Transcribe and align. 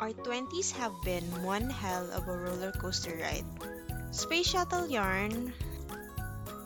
Our 0.00 0.16
20s 0.24 0.72
have 0.80 0.96
been 1.04 1.28
one 1.44 1.68
hell 1.68 2.08
of 2.16 2.24
a 2.24 2.32
roller 2.32 2.72
coaster 2.72 3.20
ride. 3.20 3.44
Space 4.16 4.48
Shuttle 4.48 4.88
yarn. 4.88 5.52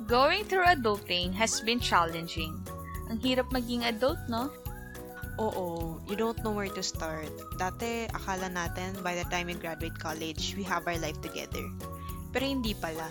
Going 0.07 0.47
through 0.47 0.71
adulting 0.71 1.35
has 1.35 1.59
been 1.67 1.83
challenging. 1.83 2.63
Ang 3.11 3.19
hirap 3.19 3.51
maging 3.51 3.83
adult, 3.83 4.23
no? 4.31 4.55
Oo, 5.43 5.99
you 6.07 6.15
don't 6.15 6.39
know 6.47 6.55
where 6.55 6.71
to 6.71 6.79
start. 6.79 7.27
Dati, 7.59 8.07
akala 8.15 8.47
natin 8.55 9.03
by 9.03 9.19
the 9.19 9.27
time 9.35 9.51
we 9.51 9.59
graduate 9.59 9.99
college, 9.99 10.55
we 10.55 10.63
have 10.63 10.87
our 10.87 10.95
life 11.03 11.19
together. 11.19 11.67
Pero 12.31 12.47
hindi 12.47 12.71
pala. 12.79 13.11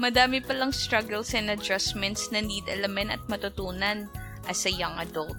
Madami 0.00 0.40
palang 0.40 0.72
struggles 0.72 1.36
and 1.36 1.52
adjustments 1.52 2.32
na 2.32 2.40
need 2.40 2.64
alamin 2.72 3.12
at 3.12 3.20
matutunan 3.28 4.08
as 4.48 4.64
a 4.64 4.72
young 4.72 4.96
adult. 4.96 5.36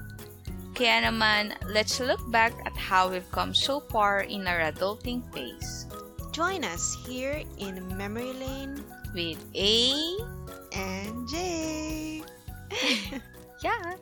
Kaya 0.79 1.11
naman, 1.11 1.59
let's 1.67 1.99
look 1.99 2.23
back 2.31 2.55
at 2.63 2.71
how 2.71 3.11
we've 3.11 3.27
come 3.35 3.51
so 3.51 3.83
far 3.91 4.23
in 4.23 4.47
our 4.47 4.63
adulting 4.71 5.27
phase. 5.35 5.83
Join 6.31 6.63
us 6.63 6.95
here 7.03 7.43
in 7.59 7.83
Memory 7.99 8.31
Lane 8.39 8.79
With 9.11 9.43
A... 9.59 9.91
and 10.71 11.27
J. 11.27 12.23
Yeah. 13.59 13.99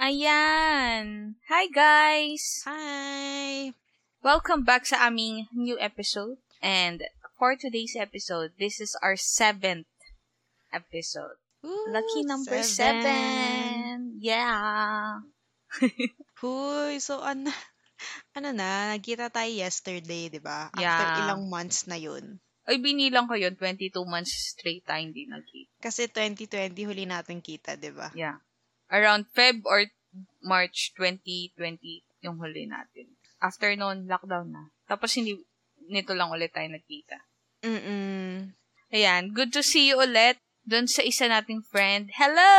Ayan! 0.00 1.36
Hi 1.52 1.68
guys! 1.68 2.64
Hi! 2.64 3.76
Welcome 4.24 4.64
back 4.64 4.88
sa 4.88 5.12
aming 5.12 5.52
new 5.52 5.76
episode. 5.76 6.40
And 6.64 7.04
for 7.36 7.60
today's 7.60 7.92
episode, 7.92 8.56
this 8.56 8.80
is 8.80 8.96
our 9.04 9.20
seventh 9.20 9.92
episode. 10.72 11.36
Woo, 11.62 11.90
Lucky 11.90 12.22
number 12.22 12.62
seven. 12.62 14.14
Yeah. 14.22 15.22
Huy, 16.40 17.02
so 17.02 17.18
ano, 17.18 17.50
ano 18.38 18.54
na, 18.54 18.94
nagkita 18.94 19.30
tayo 19.34 19.50
yesterday, 19.50 20.30
di 20.30 20.38
ba? 20.38 20.70
After 20.70 20.82
Yeah. 20.82 21.26
ilang 21.26 21.50
months 21.50 21.90
na 21.90 21.98
yun. 21.98 22.38
Ay, 22.68 22.78
binilang 22.78 23.26
ko 23.26 23.34
yun. 23.34 23.56
22 23.56 23.90
months 24.04 24.54
straight 24.54 24.84
tayo 24.84 25.00
hindi 25.02 25.26
nagkita. 25.26 25.72
Kasi 25.82 26.06
2020 26.12 26.88
huli 26.88 27.08
natin 27.08 27.40
kita, 27.42 27.74
di 27.74 27.90
ba? 27.90 28.12
Yeah. 28.14 28.38
Around 28.92 29.26
Feb 29.34 29.64
or 29.66 29.88
March 30.44 30.94
2020 30.94 32.06
yung 32.22 32.36
huli 32.38 32.70
natin. 32.70 33.18
After 33.42 33.72
noon, 33.74 34.06
lockdown 34.06 34.50
na. 34.52 34.70
Tapos 34.86 35.14
hindi, 35.16 35.38
nito 35.90 36.14
lang 36.14 36.30
ulit 36.30 36.54
tayo 36.54 36.68
nagkita. 36.70 37.18
Mm-mm. 37.66 38.54
Ayan, 38.94 39.34
good 39.34 39.50
to 39.52 39.60
see 39.60 39.90
you 39.90 39.98
ulit 40.00 40.38
doon 40.68 40.84
sa 40.84 41.00
isa 41.00 41.24
nating 41.24 41.64
friend. 41.64 42.12
Hello! 42.12 42.52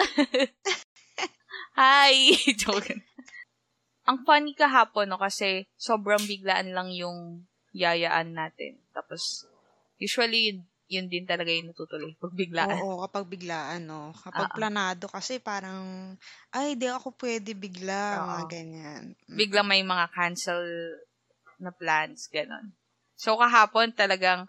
Hi! 1.76 2.32
Joke. 2.60 3.04
Ang 4.08 4.24
funny 4.24 4.56
kahapon, 4.56 5.12
no, 5.12 5.20
kasi 5.20 5.68
sobrang 5.76 6.24
biglaan 6.24 6.72
lang 6.72 6.88
yung 6.96 7.44
yayaan 7.76 8.32
natin. 8.32 8.80
Tapos, 8.96 9.44
usually, 10.00 10.48
yun, 10.48 10.58
yun 10.88 11.06
din 11.12 11.28
talaga 11.28 11.52
yung 11.52 11.68
natutuloy 11.68 12.16
pag 12.16 12.32
biglaan. 12.32 12.72
Oo, 12.72 13.04
kapag 13.04 13.28
biglaan, 13.28 13.84
no? 13.84 14.16
Kapag 14.16 14.48
Ah. 14.48 14.56
planado 14.56 15.12
kasi 15.12 15.36
parang, 15.36 16.16
ay, 16.56 16.80
di 16.80 16.88
ako 16.88 17.12
pwede 17.20 17.52
bigla, 17.52 18.24
mga 18.24 18.40
Oo. 18.40 18.48
ganyan. 18.48 19.02
Mm. 19.28 19.36
Biglang 19.36 19.68
may 19.68 19.84
mga 19.84 20.08
cancel 20.16 20.64
na 21.60 21.68
plans, 21.76 22.32
ganon. 22.32 22.72
So, 23.20 23.36
kahapon 23.36 23.92
talagang 23.92 24.48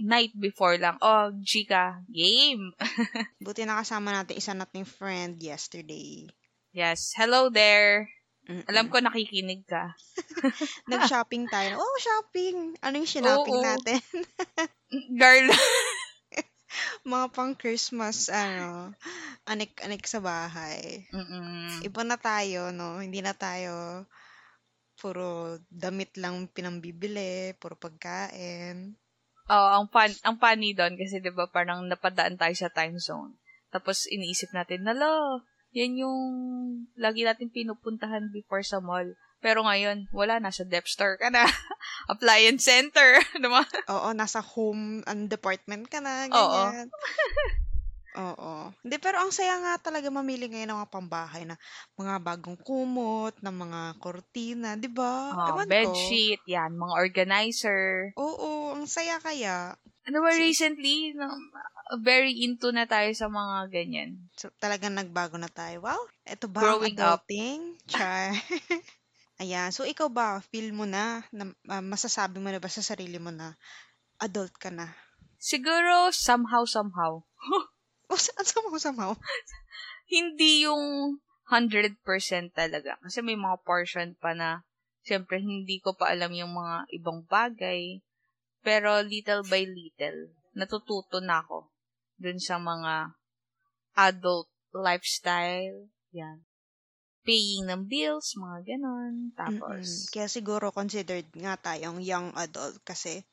night 0.00 0.32
before 0.36 0.76
lang, 0.80 0.96
oh, 1.00 1.32
Gika, 1.42 2.00
game! 2.08 2.72
Buti 3.44 3.66
nakasama 3.66 4.12
natin 4.12 4.38
isa 4.38 4.52
nating 4.56 4.88
friend 4.88 5.40
yesterday. 5.42 6.26
yes, 6.72 7.12
hello 7.16 7.52
there! 7.52 8.08
Mm-mm. 8.42 8.66
Alam 8.66 8.90
ko 8.90 8.98
nakikinig 8.98 9.62
ka. 9.70 9.94
Nag-shopping 10.90 11.46
tayo. 11.46 11.78
Oh, 11.78 11.96
shopping! 12.02 12.74
Ano 12.82 12.98
yung 12.98 13.06
shinopping 13.06 13.60
Oo. 13.62 13.66
natin? 13.66 14.02
Girl, 15.20 15.46
Mga 17.04 17.26
pang 17.36 17.52
Christmas, 17.54 18.32
ano, 18.32 18.96
anik-anik 19.46 20.08
sa 20.08 20.18
bahay. 20.18 21.04
Mm-mm. 21.12 21.84
Iba 21.84 22.02
na 22.02 22.16
tayo, 22.16 22.72
no? 22.72 22.98
Hindi 22.98 23.20
na 23.20 23.36
tayo 23.36 24.06
puro 24.96 25.58
damit 25.66 26.14
lang 26.14 26.46
pinambibili, 26.50 27.58
puro 27.58 27.74
pagkain. 27.74 28.94
Oo, 29.50 29.68
ang 29.82 29.86
fun, 29.90 30.10
ang 30.22 30.36
funny 30.38 30.76
doon 30.76 30.94
kasi 30.94 31.18
'di 31.18 31.34
ba 31.34 31.50
parang 31.50 31.86
napadaan 31.90 32.38
tayo 32.38 32.54
sa 32.54 32.70
time 32.70 32.98
zone. 33.00 33.34
Tapos 33.72 34.06
iniisip 34.06 34.52
natin, 34.54 34.84
nalo, 34.84 35.42
yan 35.72 35.96
yung 35.96 36.20
lagi 37.00 37.24
natin 37.24 37.48
pinupuntahan 37.48 38.28
before 38.30 38.62
sa 38.62 38.78
mall. 38.78 39.08
Pero 39.42 39.66
ngayon, 39.66 40.06
wala 40.14 40.38
na 40.38 40.54
sa 40.54 40.62
dep 40.62 40.86
store 40.86 41.18
ka 41.18 41.26
na. 41.32 41.42
Appliance 42.12 42.62
center, 42.62 43.18
diba? 43.42 43.66
Oo, 43.90 44.14
nasa 44.14 44.38
home 44.38 45.02
and 45.08 45.26
department 45.26 45.90
ka 45.90 45.98
na, 45.98 46.30
ganyan. 46.30 46.86
Oo. 46.86 47.00
Hindi, 48.82 48.96
pero 49.00 49.24
ang 49.24 49.32
saya 49.32 49.56
nga 49.62 49.78
talaga 49.80 50.12
mamili 50.12 50.50
ngayon 50.50 50.68
ng 50.68 50.80
mga 50.84 50.92
pambahay 50.92 51.42
na 51.48 51.56
mga 51.96 52.20
bagong 52.20 52.58
kumot, 52.60 53.32
na 53.40 53.48
mga 53.48 53.80
kortina, 54.02 54.76
di 54.76 54.90
ba? 54.90 55.32
Oh, 55.32 55.48
Ewan 55.48 55.64
ko. 55.64 55.70
bedsheet, 55.70 56.42
yan, 56.44 56.76
mga 56.76 56.94
organizer. 56.98 58.12
Oo, 58.20 58.76
ang 58.76 58.84
saya 58.84 59.16
kaya. 59.22 59.72
Ano 60.04 60.18
ba 60.20 60.34
recently, 60.34 61.14
no, 61.14 61.30
very 62.02 62.42
into 62.42 62.74
na 62.74 62.84
tayo 62.90 63.08
sa 63.14 63.30
mga 63.30 63.70
ganyan. 63.70 64.10
So, 64.36 64.50
talagang 64.60 64.98
nagbago 64.98 65.38
na 65.38 65.48
tayo. 65.48 65.86
Wow, 65.86 66.02
eto 66.26 66.50
ba 66.50 66.66
Growing 66.66 66.98
ang 66.98 67.16
up. 67.16 67.22
adulting? 67.24 67.60
Char. 67.88 68.34
Ayan. 69.42 69.72
So, 69.72 69.88
ikaw 69.88 70.12
ba, 70.12 70.42
feel 70.52 70.74
mo 70.74 70.84
na, 70.84 71.24
na 71.32 71.48
ah, 71.70 71.80
masasabi 71.80 72.42
mo 72.42 72.50
na 72.52 72.60
ba 72.60 72.68
sa 72.68 72.84
sarili 72.84 73.16
mo 73.16 73.32
na 73.32 73.56
adult 74.20 74.52
ka 74.60 74.68
na? 74.68 74.90
Siguro, 75.38 76.12
somehow, 76.12 76.62
somehow. 76.68 77.24
O, 78.12 78.20
saan 78.20 78.44
sa 78.44 78.60
mga 78.60 78.92
samaw? 78.92 79.16
hindi 80.12 80.68
yung 80.68 81.16
100% 81.48 81.96
talaga. 82.52 83.00
Kasi 83.00 83.24
may 83.24 83.36
mga 83.36 83.64
portion 83.64 84.12
pa 84.20 84.36
na, 84.36 84.64
siyempre, 85.00 85.40
hindi 85.40 85.80
ko 85.80 85.96
pa 85.96 86.12
alam 86.12 86.32
yung 86.36 86.52
mga 86.52 86.92
ibang 86.92 87.24
bagay. 87.24 88.04
Pero 88.60 89.00
little 89.00 89.42
by 89.48 89.64
little, 89.64 90.36
natututo 90.54 91.18
na 91.18 91.40
ako 91.42 91.72
dun 92.20 92.38
sa 92.38 92.60
mga 92.60 93.16
adult 93.96 94.48
lifestyle. 94.76 95.88
Yan. 96.14 96.44
Paying 97.24 97.70
ng 97.70 97.88
bills, 97.88 98.36
mga 98.38 98.76
ganon. 98.76 99.32
Mm-mm. 99.32 99.38
Tapos, 99.38 100.10
Kaya 100.12 100.28
siguro 100.28 100.70
considered 100.70 101.26
nga 101.34 101.56
tayong 101.58 102.02
young 102.04 102.30
adult 102.36 102.78
kasi 102.84 103.24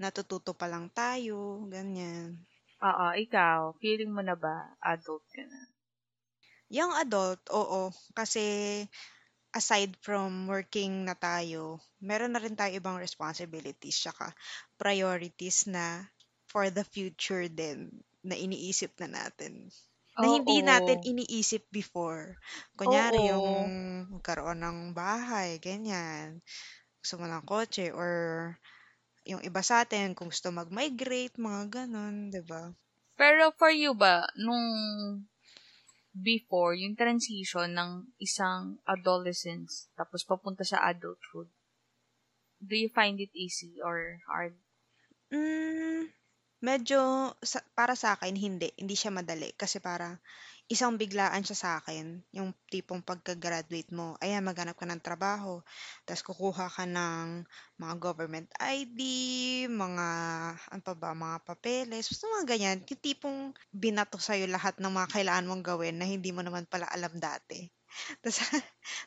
natututo 0.00 0.52
pa 0.52 0.68
lang 0.68 0.88
tayo, 0.92 1.64
ganyan. 1.70 2.40
Oo, 2.88 3.06
ikaw, 3.24 3.72
feeling 3.80 4.12
mo 4.16 4.22
na 4.26 4.36
ba 4.36 4.54
adult 4.92 5.24
ka 5.34 5.42
na? 5.48 5.60
Young 6.70 6.92
adult, 6.98 7.42
oo. 7.50 7.90
Kasi 8.14 8.46
aside 9.54 9.96
from 10.04 10.46
working 10.50 11.06
na 11.08 11.14
tayo, 11.16 11.80
meron 12.02 12.34
na 12.36 12.40
rin 12.42 12.54
tayo 12.58 12.72
ibang 12.76 12.98
responsibilities 13.00 13.96
tsaka 14.02 14.34
priorities 14.78 15.64
na 15.70 16.06
for 16.50 16.68
the 16.70 16.84
future 16.86 17.48
din 17.50 17.90
na 18.26 18.36
iniisip 18.38 18.92
na 19.02 19.08
natin. 19.24 19.70
Na 20.20 20.26
hindi 20.30 20.60
Oo. 20.60 20.64
natin 20.64 20.98
iniisip 21.02 21.68
before. 21.72 22.36
Kunyari, 22.78 23.30
Oo. 23.30 23.32
yung 23.32 23.48
magkaroon 24.12 24.60
ng 24.62 24.78
bahay, 24.96 25.58
ganyan. 25.62 26.40
Gusto 27.02 27.20
mo 27.22 27.26
ng 27.28 27.44
kotse 27.46 27.90
or 27.94 28.12
yung 29.26 29.42
iba 29.42 29.60
sa 29.60 29.82
atin, 29.82 30.14
kung 30.14 30.30
gusto 30.30 30.54
mag-migrate, 30.54 31.36
mga 31.36 31.62
ganon, 31.84 32.30
'di 32.30 32.42
ba? 32.46 32.70
Pero 33.18 33.50
for 33.58 33.74
you 33.74 33.92
ba, 33.92 34.24
nung 34.38 34.64
before, 36.16 36.72
yung 36.72 36.96
transition 36.96 37.76
ng 37.76 38.08
isang 38.16 38.80
adolescence 38.88 39.92
tapos 39.92 40.24
papunta 40.24 40.64
sa 40.64 40.80
adulthood, 40.86 41.50
do 42.62 42.74
you 42.78 42.88
find 42.88 43.20
it 43.20 43.32
easy 43.36 43.76
or 43.84 44.20
hard? 44.24 44.56
Mm, 45.28 46.08
medyo 46.62 47.32
sa, 47.42 47.60
para 47.74 47.92
sa 47.98 48.16
akin 48.16 48.32
hindi, 48.32 48.72
hindi 48.80 48.96
siya 48.96 49.12
madali 49.12 49.52
kasi 49.58 49.82
para 49.82 50.16
isang 50.66 50.98
biglaan 50.98 51.46
siya 51.46 51.56
sa 51.58 51.70
akin, 51.78 52.18
yung 52.34 52.50
tipong 52.66 52.98
pagka-graduate 53.06 53.94
mo, 53.94 54.18
ayan 54.18 54.42
maghanap 54.42 54.74
ka 54.74 54.82
ng 54.86 54.98
trabaho, 54.98 55.62
tapos 56.02 56.26
kukuha 56.26 56.66
ka 56.66 56.84
ng 56.86 57.46
mga 57.78 57.94
government 58.02 58.50
ID, 58.58 59.00
mga 59.70 60.06
ano 60.58 60.82
pa 60.82 60.94
ba, 60.98 61.14
mga 61.14 61.38
papeles, 61.46 62.10
basta 62.10 62.26
mga 62.26 62.46
ganyan, 62.50 62.78
yung 62.82 63.02
tipong 63.02 63.38
binato 63.70 64.18
sa'yo 64.18 64.50
lahat 64.50 64.82
ng 64.82 64.90
mga 64.90 65.08
kailangan 65.14 65.46
mong 65.46 65.62
gawin 65.62 65.94
na 66.02 66.06
hindi 66.06 66.34
mo 66.34 66.42
naman 66.42 66.66
pala 66.66 66.90
alam 66.90 67.14
dati. 67.14 67.62
Tapos, 68.20 68.38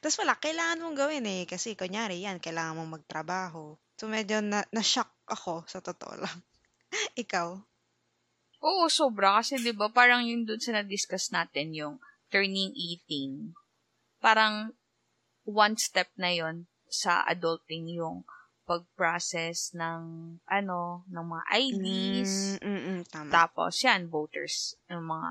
tapos 0.01 0.17
wala, 0.17 0.33
kailangan 0.41 0.81
mong 0.81 0.97
gawin 0.97 1.25
eh. 1.29 1.43
Kasi, 1.45 1.77
kunyari, 1.77 2.25
yan, 2.25 2.41
kailangan 2.41 2.73
mong 2.73 2.93
magtrabaho. 2.97 3.77
So, 4.01 4.09
medyo 4.09 4.41
na, 4.41 4.65
na-shock 4.73 5.13
ako, 5.29 5.61
sa 5.69 5.77
totoo 5.77 6.17
lang. 6.17 6.37
Ikaw? 7.21 7.68
Oo, 8.59 8.91
sobra. 8.91 9.39
Kasi 9.39 9.59
'di 9.59 9.71
ba 9.75 9.87
parang 9.91 10.23
yun 10.23 10.43
dun 10.43 10.59
sa 10.59 10.75
na-discuss 10.75 11.31
natin 11.31 11.71
yung 11.75 11.95
turning 12.29 12.71
18. 12.75 13.55
parang 14.19 14.75
one 15.47 15.79
step 15.79 16.11
na 16.19 16.29
yon 16.35 16.67
sa 16.91 17.23
adulting 17.23 17.87
yung 17.87 18.27
pag-process 18.69 19.73
ng 19.73 20.01
ano, 20.45 21.01
ng 21.09 21.25
mga 21.25 21.43
IDs. 21.57 22.61
Mm, 22.61 22.69
mm, 22.69 22.81
mm, 22.85 23.01
tama. 23.09 23.29
Tapos 23.33 23.73
yan, 23.81 24.05
voters, 24.13 24.77
yung 24.85 25.09
mga 25.09 25.29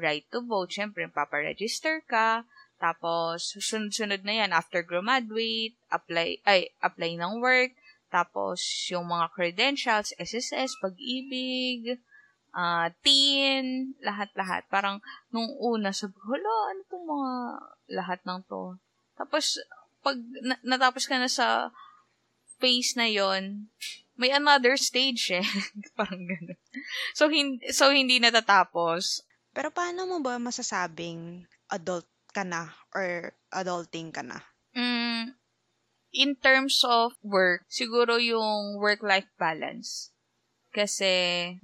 right 0.00 0.24
to 0.32 0.40
vote, 0.40 0.72
syempre, 0.72 1.04
paparegister 1.04 2.00
ka. 2.08 2.48
Tapos, 2.80 3.58
sunod-sunod 3.60 4.24
na 4.24 4.40
yan, 4.40 4.50
after 4.56 4.80
graduate, 4.80 5.76
apply, 5.92 6.40
ay, 6.48 6.72
apply 6.80 7.18
ng 7.20 7.42
work. 7.44 7.76
Tapos, 8.08 8.62
yung 8.88 9.10
mga 9.10 9.28
credentials, 9.36 10.16
SSS, 10.16 10.78
pag-ibig, 10.80 12.00
uh, 12.54 12.88
teen, 13.04 13.94
lahat-lahat. 14.00 14.68
Parang, 14.68 15.00
nung 15.32 15.48
una, 15.58 15.92
sabi 15.92 16.14
ko, 16.16 16.36
hala, 16.36 16.54
ano 16.72 16.80
itong 16.84 17.06
mga 17.08 17.32
lahat 17.98 18.20
ng 18.24 18.40
to? 18.46 18.76
Tapos, 19.18 19.58
pag 20.04 20.16
na- 20.44 20.62
natapos 20.62 21.04
ka 21.10 21.18
na 21.18 21.28
sa 21.28 21.74
phase 22.58 22.94
na 22.98 23.06
yon 23.06 23.70
may 24.18 24.34
another 24.34 24.74
stage 24.74 25.30
eh. 25.30 25.46
Parang 25.98 26.26
ganun. 26.26 26.58
So, 27.14 27.30
hindi, 27.30 27.62
so, 27.70 27.94
hindi 27.94 28.18
natatapos. 28.18 29.22
Pero 29.54 29.70
paano 29.70 30.10
mo 30.10 30.18
ba 30.18 30.42
masasabing 30.42 31.46
adult 31.70 32.06
ka 32.34 32.42
na 32.42 32.74
or 32.92 33.30
adulting 33.54 34.10
ka 34.10 34.26
na? 34.26 34.42
Mm, 34.74 35.38
in 36.12 36.30
terms 36.38 36.82
of 36.82 37.14
work, 37.22 37.64
siguro 37.70 38.18
yung 38.18 38.76
work-life 38.82 39.30
balance. 39.38 40.10
Kasi 40.78 41.10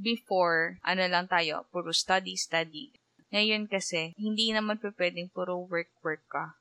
before, 0.02 0.82
ano 0.82 1.06
lang 1.06 1.30
tayo, 1.30 1.70
puro 1.70 1.94
study, 1.94 2.34
study. 2.34 2.90
Ngayon 3.30 3.70
kasi, 3.70 4.10
hindi 4.18 4.50
naman 4.50 4.82
pa 4.82 4.90
pwedeng 4.90 5.30
puro 5.30 5.62
work-work 5.70 6.26
ka. 6.26 6.58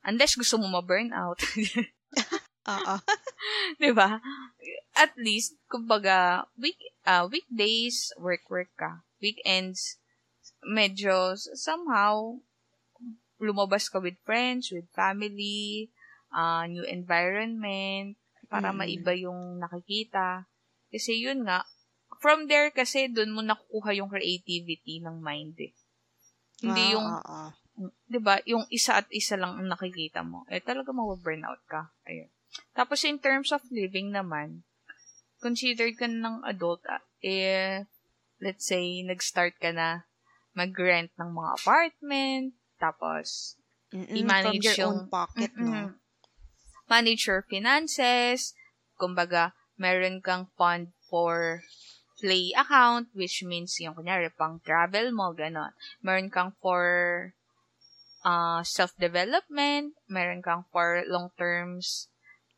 Unless 0.00 0.40
gusto 0.40 0.56
mo 0.56 0.80
ma-burn 0.80 1.12
out. 1.12 1.36
Oo. 2.72 2.96
'Di 3.80 3.90
ba? 3.92 4.20
At 4.96 5.12
least 5.16 5.56
kumbaga 5.68 6.48
week 6.56 6.80
uh, 7.08 7.24
weekdays 7.28 8.12
work 8.20 8.48
work 8.48 8.72
ka. 8.76 9.04
Weekends 9.20 10.00
medyo 10.64 11.36
somehow 11.56 12.36
lumabas 13.38 13.88
ka 13.88 14.02
with 14.02 14.18
friends, 14.26 14.74
with 14.74 14.88
family, 14.92 15.92
uh, 16.34 16.66
new 16.66 16.84
environment 16.84 18.18
para 18.50 18.74
mm. 18.74 18.76
maiba 18.76 19.12
yung 19.14 19.62
nakikita. 19.62 20.48
Kasi 20.88 21.20
yun 21.20 21.44
nga, 21.44 21.64
from 22.18 22.48
there 22.48 22.72
kasi 22.72 23.06
doon 23.12 23.34
mo 23.34 23.40
nakukuha 23.44 23.94
yung 23.96 24.10
creativity 24.10 24.98
ng 25.04 25.20
mind 25.20 25.56
eh. 25.60 25.72
Hindi 26.64 26.82
ah, 26.82 26.92
yung, 26.96 27.06
ah, 27.06 27.22
ah. 27.22 27.50
'di 28.10 28.18
ba, 28.18 28.42
yung 28.42 28.66
isa 28.74 28.98
at 28.98 29.06
isa 29.14 29.38
lang 29.38 29.54
ang 29.54 29.68
nakikita 29.70 30.26
mo. 30.26 30.42
Eh 30.50 30.58
talaga 30.58 30.90
mawa-burnout 30.90 31.62
ka. 31.70 31.94
Ayun. 32.10 32.30
Tapos, 32.74 33.04
in 33.04 33.20
terms 33.20 33.52
of 33.54 33.62
living 33.70 34.10
naman, 34.10 34.64
considered 35.38 35.94
ka 35.94 36.08
na 36.10 36.18
ng 36.26 36.36
adult, 36.48 36.82
uh, 36.88 37.02
eh, 37.22 37.86
let's 38.42 38.66
say, 38.66 39.04
nag-start 39.04 39.54
ka 39.60 39.70
na 39.70 40.08
mag-rent 40.56 41.12
ng 41.20 41.30
mga 41.30 41.50
apartment, 41.62 42.46
tapos, 42.80 43.58
Mm-mm, 43.94 44.16
i-manage 44.16 44.42
from 44.42 44.58
your 44.64 44.78
yung, 44.80 44.90
own 44.90 45.02
pocket, 45.06 45.50
no? 45.54 45.94
manage 46.88 47.28
your 47.28 47.44
finances, 47.46 48.56
kumbaga, 48.96 49.52
meron 49.78 50.20
kang 50.20 50.50
fund 50.58 50.92
for 51.08 51.62
play 52.18 52.50
account, 52.58 53.08
which 53.14 53.46
means 53.46 53.78
yung 53.78 53.94
kunyari, 53.94 54.28
pang 54.34 54.58
travel 54.66 55.14
mo, 55.14 55.32
ganon. 55.32 55.70
Meron 56.02 56.28
kang 56.28 56.52
for 56.58 57.32
uh, 58.26 58.60
self-development, 58.66 59.94
meron 60.10 60.42
kang 60.42 60.66
for 60.74 61.06
long-terms 61.06 62.10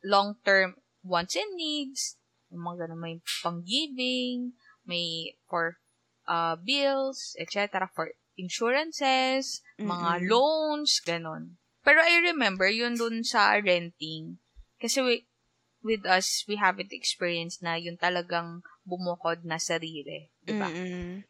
long-term 0.03 0.75
wants 1.05 1.37
and 1.37 1.53
needs, 1.55 2.17
yung 2.49 2.65
mga 2.65 2.89
ganun, 2.89 3.01
may 3.01 3.15
pang-giving, 3.45 4.53
may 4.85 5.37
for 5.47 5.77
uh, 6.27 6.57
bills, 6.57 7.37
etc., 7.37 7.89
for 7.93 8.11
insurances, 8.37 9.61
mm-hmm. 9.77 9.89
mga 9.89 10.11
loans, 10.29 11.01
ganun. 11.05 11.61
Pero 11.81 12.01
I 12.01 12.21
remember, 12.33 12.69
yun 12.69 12.97
dun 12.97 13.25
sa 13.25 13.57
renting, 13.57 14.37
kasi 14.77 15.01
we, 15.01 15.15
with 15.81 16.05
us, 16.05 16.45
we 16.47 16.57
haven't 16.57 16.93
experienced 16.93 17.61
na 17.65 17.75
yun 17.75 17.97
talagang 17.97 18.61
bumukod 18.85 19.45
na 19.45 19.57
sarili. 19.57 20.29
Di 20.41 20.53
ba? 20.57 20.69
Mm-hmm. 20.69 21.25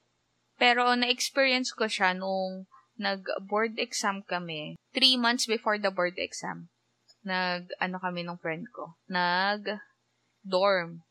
Pero 0.62 0.94
na-experience 0.94 1.74
ko 1.74 1.90
siya 1.90 2.14
nung 2.14 2.70
nag-board 3.00 3.82
exam 3.82 4.22
kami, 4.22 4.78
three 4.94 5.18
months 5.18 5.50
before 5.50 5.80
the 5.82 5.90
board 5.90 6.20
exam 6.22 6.70
nag, 7.22 7.70
ano 7.78 8.02
kami 8.02 8.26
nung 8.26 8.42
friend 8.42 8.66
ko, 8.74 8.98
nag 9.10 9.66
dorm. 10.42 11.06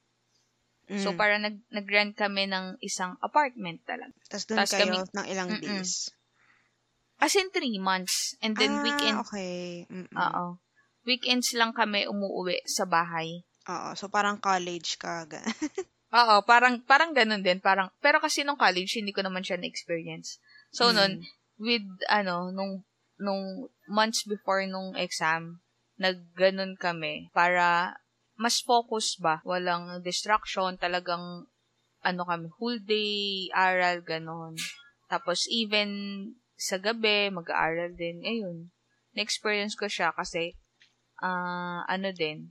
Mm. 0.91 1.03
So, 1.07 1.15
para 1.15 1.39
nag, 1.39 1.63
nag-rent 1.71 2.19
kami 2.19 2.51
ng 2.51 2.83
isang 2.83 3.15
apartment 3.23 3.79
talaga. 3.87 4.11
Tapos 4.27 4.45
doon 4.51 4.67
kayo 4.67 4.83
kami, 4.83 4.99
ng 5.07 5.27
ilang 5.31 5.51
mm-mm. 5.55 5.63
days? 5.63 6.11
As 7.23 7.37
in, 7.39 7.55
three 7.55 7.79
months. 7.79 8.35
And 8.43 8.59
then, 8.59 8.75
ah, 8.75 8.83
weekend. 8.83 9.17
okay. 9.23 9.87
Oo. 10.19 10.59
Weekends 11.09 11.57
lang 11.57 11.73
kami 11.73 12.05
umuwi 12.05 12.61
sa 12.69 12.85
bahay. 12.85 13.45
Oo. 13.69 13.97
So, 13.97 14.09
parang 14.09 14.41
college 14.41 15.01
ka. 15.01 15.25
Oo, 16.21 16.43
parang, 16.43 16.83
parang 16.83 17.15
ganun 17.15 17.41
din. 17.41 17.63
Parang, 17.63 17.89
pero 18.03 18.19
kasi 18.19 18.43
nung 18.43 18.59
college, 18.59 18.99
hindi 18.99 19.15
ko 19.15 19.23
naman 19.23 19.47
siya 19.47 19.57
na-experience. 19.57 20.43
So, 20.75 20.91
mm. 20.91 20.95
nun, 20.97 21.13
with, 21.61 21.87
ano, 22.11 22.51
nung, 22.51 22.83
nung 23.21 23.71
months 23.87 24.27
before 24.27 24.65
nung 24.67 24.97
exam, 24.97 25.61
nagganon 26.01 26.81
kami 26.81 27.29
para 27.37 27.95
mas 28.41 28.65
focus 28.65 29.21
ba, 29.21 29.45
walang 29.45 30.01
distraction, 30.01 30.81
talagang 30.81 31.45
ano 32.01 32.23
kami, 32.25 32.49
whole 32.57 32.81
day, 32.81 33.53
aral, 33.53 34.01
ganon. 34.01 34.57
Tapos 35.13 35.45
even 35.53 35.93
sa 36.57 36.81
gabi, 36.81 37.29
mag-aaral 37.29 37.93
din. 37.93 38.25
Ayun, 38.25 38.73
na-experience 39.13 39.77
ko 39.77 39.85
siya 39.93 40.17
kasi 40.17 40.57
uh, 41.21 41.81
ano 41.87 42.09
din, 42.13 42.51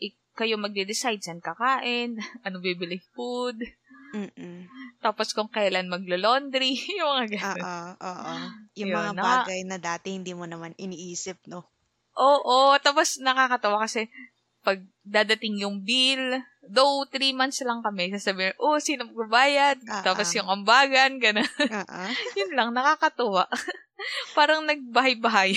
ik- 0.00 0.20
kayo 0.36 0.56
magde-decide 0.56 1.20
saan 1.20 1.42
kakain, 1.42 2.16
ano 2.46 2.56
bibili 2.60 3.00
food. 3.16 3.60
Mm-mm. 4.10 4.66
Tapos 4.98 5.30
kung 5.32 5.46
kailan 5.48 5.86
maglo-laundry, 5.86 6.74
yung 6.98 7.08
mga 7.16 7.26
ganun. 7.36 7.62
Oo, 7.62 7.88
oo. 7.98 8.32
Yung 8.78 8.90
Yun, 8.92 8.98
mga 8.98 9.12
bagay 9.18 9.60
na 9.66 9.78
dati 9.78 10.14
hindi 10.14 10.34
mo 10.34 10.44
naman 10.44 10.74
iniisip, 10.76 11.46
no? 11.46 11.70
Oo, 12.18 12.74
tapos 12.82 13.22
nakakatawa 13.22 13.86
kasi 13.86 14.10
pag 14.60 14.76
dadating 15.00 15.64
yung 15.64 15.80
bill, 15.80 16.36
though 16.68 17.08
three 17.08 17.32
months 17.32 17.64
lang 17.64 17.80
kami, 17.80 18.12
sasabihin, 18.12 18.52
oh, 18.60 18.76
sino 18.76 19.08
magbabayad? 19.08 19.80
Uh-uh. 19.80 20.04
Tapos 20.04 20.28
yung 20.36 20.48
ambagan, 20.52 21.16
gano'n. 21.16 21.48
Uh-uh. 21.48 22.10
Yun 22.38 22.52
lang, 22.52 22.68
nakakatuwa. 22.76 23.48
Parang 24.36 24.68
nagbahay-bahay. 24.68 25.56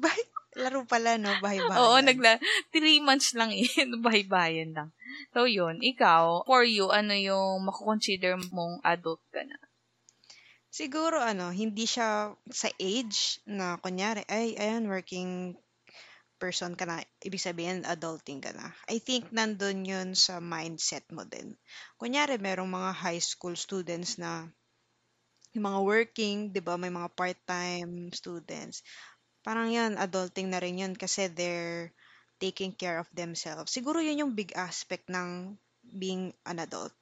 Bahay? 0.00 0.24
Laro 0.54 0.86
pala, 0.86 1.18
no? 1.18 1.34
Bahay-bahay. 1.42 1.78
Oo, 1.82 1.98
nagla 1.98 2.38
three 2.70 3.02
months 3.02 3.34
lang 3.34 3.50
yun. 3.50 3.98
Bahay-bahayan 4.06 4.70
lang. 4.70 4.88
So, 5.34 5.50
yun. 5.50 5.82
Ikaw, 5.82 6.46
for 6.46 6.62
you, 6.62 6.94
ano 6.94 7.14
yung 7.14 7.66
makukonsider 7.66 8.38
mong 8.54 8.78
adult 8.86 9.22
ka 9.34 9.42
na? 9.42 9.58
Siguro, 10.74 11.22
ano, 11.22 11.54
hindi 11.54 11.86
siya 11.86 12.34
sa 12.50 12.68
age 12.78 13.38
na, 13.46 13.78
kunyari, 13.78 14.26
ay, 14.26 14.58
ayan, 14.58 14.90
working 14.90 15.54
person 16.38 16.74
ka 16.74 16.82
na, 16.82 16.98
ibig 17.22 17.38
sabihin 17.38 17.86
adulting 17.86 18.42
ka 18.42 18.50
na. 18.50 18.74
I 18.90 18.98
think 18.98 19.30
nandun 19.30 19.86
yun 19.86 20.18
sa 20.18 20.42
mindset 20.42 21.06
mo 21.14 21.22
din. 21.22 21.54
Kunyari, 21.94 22.42
merong 22.42 22.70
mga 22.70 22.90
high 22.90 23.22
school 23.22 23.54
students 23.54 24.18
na 24.18 24.50
yung 25.54 25.70
mga 25.70 25.80
working, 25.86 26.36
di 26.50 26.58
ba, 26.58 26.74
may 26.74 26.90
mga 26.90 27.14
part-time 27.14 28.10
students. 28.10 28.82
Parang 29.44 29.68
yan, 29.70 30.00
adulting 30.00 30.48
na 30.50 30.58
rin 30.62 30.80
yun 30.80 30.94
kasi 30.96 31.28
they're 31.28 31.92
taking 32.42 32.72
care 32.74 32.98
of 32.98 33.08
themselves. 33.14 33.70
Siguro 33.70 34.00
yun 34.02 34.20
yung 34.26 34.32
big 34.34 34.50
aspect 34.56 35.06
ng 35.12 35.54
being 35.84 36.32
an 36.48 36.58
adult 36.64 36.92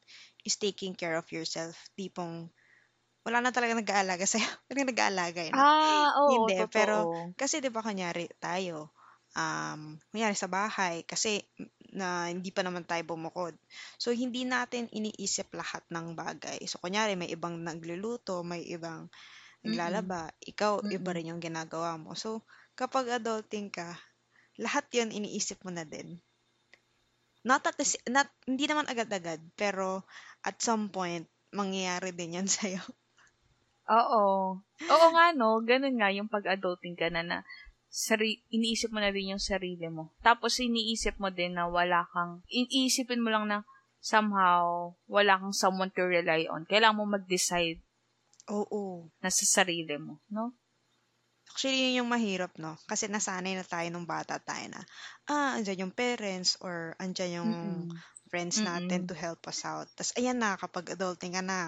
is 0.45 0.59
taking 0.59 0.93
care 0.99 1.15
of 1.17 1.27
yourself. 1.31 1.75
Tipong, 1.97 2.51
wala 3.27 3.39
na 3.43 3.55
talaga 3.55 3.79
nag-aalaga 3.79 4.27
sa'yo. 4.27 4.47
Wala 4.71 4.81
nag-aalaga 4.91 5.43
yun. 5.47 5.63
Ah, 5.63 6.07
oo, 6.23 6.47
Hindi, 6.47 6.59
totoo. 6.59 6.69
pero 6.71 7.09
kasi 7.39 7.59
'di 7.63 7.71
ba 7.75 7.83
kanyari 7.85 8.31
tayo, 8.43 8.91
um, 9.39 9.99
kunyari 10.11 10.35
sa 10.39 10.51
bahay 10.51 11.03
kasi 11.07 11.43
na 11.93 12.31
hindi 12.33 12.51
pa 12.55 12.65
naman 12.65 12.87
tayo 12.89 13.05
bumukod. 13.05 13.53
So, 14.01 14.11
hindi 14.17 14.49
natin 14.49 14.89
iniisip 14.91 15.53
lahat 15.53 15.85
ng 15.93 16.17
bagay. 16.17 16.65
So, 16.71 16.81
kunyari, 16.81 17.15
may 17.21 17.29
ibang 17.33 17.61
nagluluto, 17.61 18.41
may 18.47 18.65
ibang 18.65 19.13
naglalaba, 19.63 20.31
mm-hmm. 20.31 20.51
ikaw, 20.51 20.73
mm-hmm. 20.83 20.97
iba 20.99 21.11
rin 21.15 21.31
yung 21.31 21.43
ginagawa 21.43 21.95
mo. 21.97 22.19
So, 22.19 22.43
kapag 22.75 23.09
adulting 23.09 23.71
ka, 23.71 23.99
lahat 24.59 24.91
yon 24.93 25.15
iniisip 25.15 25.63
mo 25.63 25.71
na 25.71 25.87
din. 25.87 26.19
Not 27.43 27.67
at 27.67 27.75
the, 27.79 27.87
not, 28.11 28.31
hindi 28.47 28.71
naman 28.71 28.87
agad-agad, 28.87 29.43
pero 29.59 30.07
at 30.47 30.59
some 30.63 30.91
point, 30.91 31.27
mangyayari 31.55 32.15
din 32.15 32.39
yan 32.43 32.49
sa'yo. 32.59 32.83
Oo. 33.91 34.59
Oo 34.63 35.07
nga, 35.15 35.27
no? 35.35 35.59
Ganun 35.63 35.99
nga 35.99 36.11
yung 36.15 36.31
pag-adulting 36.31 36.95
ka 36.95 37.11
na 37.11 37.23
na 37.23 37.39
sari, 37.93 38.41
iniisip 38.49 38.89
mo 38.89 39.05
na 39.05 39.13
din 39.13 39.37
yung 39.37 39.43
sarili 39.43 39.85
mo. 39.93 40.17
Tapos 40.25 40.57
iniisip 40.63 41.21
mo 41.21 41.29
din 41.29 41.59
na 41.59 41.69
wala 41.69 42.09
kang, 42.15 42.41
iniisipin 42.49 43.21
mo 43.21 43.29
lang 43.29 43.51
na 43.51 43.69
somehow 44.01 44.91
wala 45.07 45.37
kang 45.37 45.53
someone 45.53 45.93
to 45.93 46.09
rely 46.09 46.49
on. 46.49 46.65
Kailangan 46.65 46.99
mo 46.99 47.05
mag-decide 47.05 47.85
Oo. 48.49 49.13
na 49.23 49.31
sa 49.37 49.45
sarili 49.55 49.97
mo, 49.99 50.15
no? 50.35 50.45
Actually, 51.53 51.79
yun 51.85 51.99
yung 52.05 52.11
mahirap, 52.15 52.53
no? 52.65 52.73
Kasi 52.91 53.05
nasanay 53.11 53.55
na 53.59 53.67
tayo 53.67 53.87
nung 53.91 54.09
bata 54.09 54.41
tayo 54.41 54.67
na, 54.73 54.81
ah, 55.33 55.51
andyan 55.59 55.83
yung 55.89 55.95
parents 55.95 56.57
or 56.65 56.97
andyan 57.05 57.33
yung 57.39 57.53
Mm-mm. 57.63 58.03
friends 58.33 58.65
natin 58.65 59.01
Mm-mm. 59.03 59.09
to 59.09 59.15
help 59.25 59.41
us 59.51 59.61
out. 59.69 59.87
Tapos, 59.97 60.15
ayan 60.17 60.39
na, 60.41 60.57
kapag 60.57 60.95
adulting 60.97 61.35
ka 61.37 61.43
na, 61.45 61.59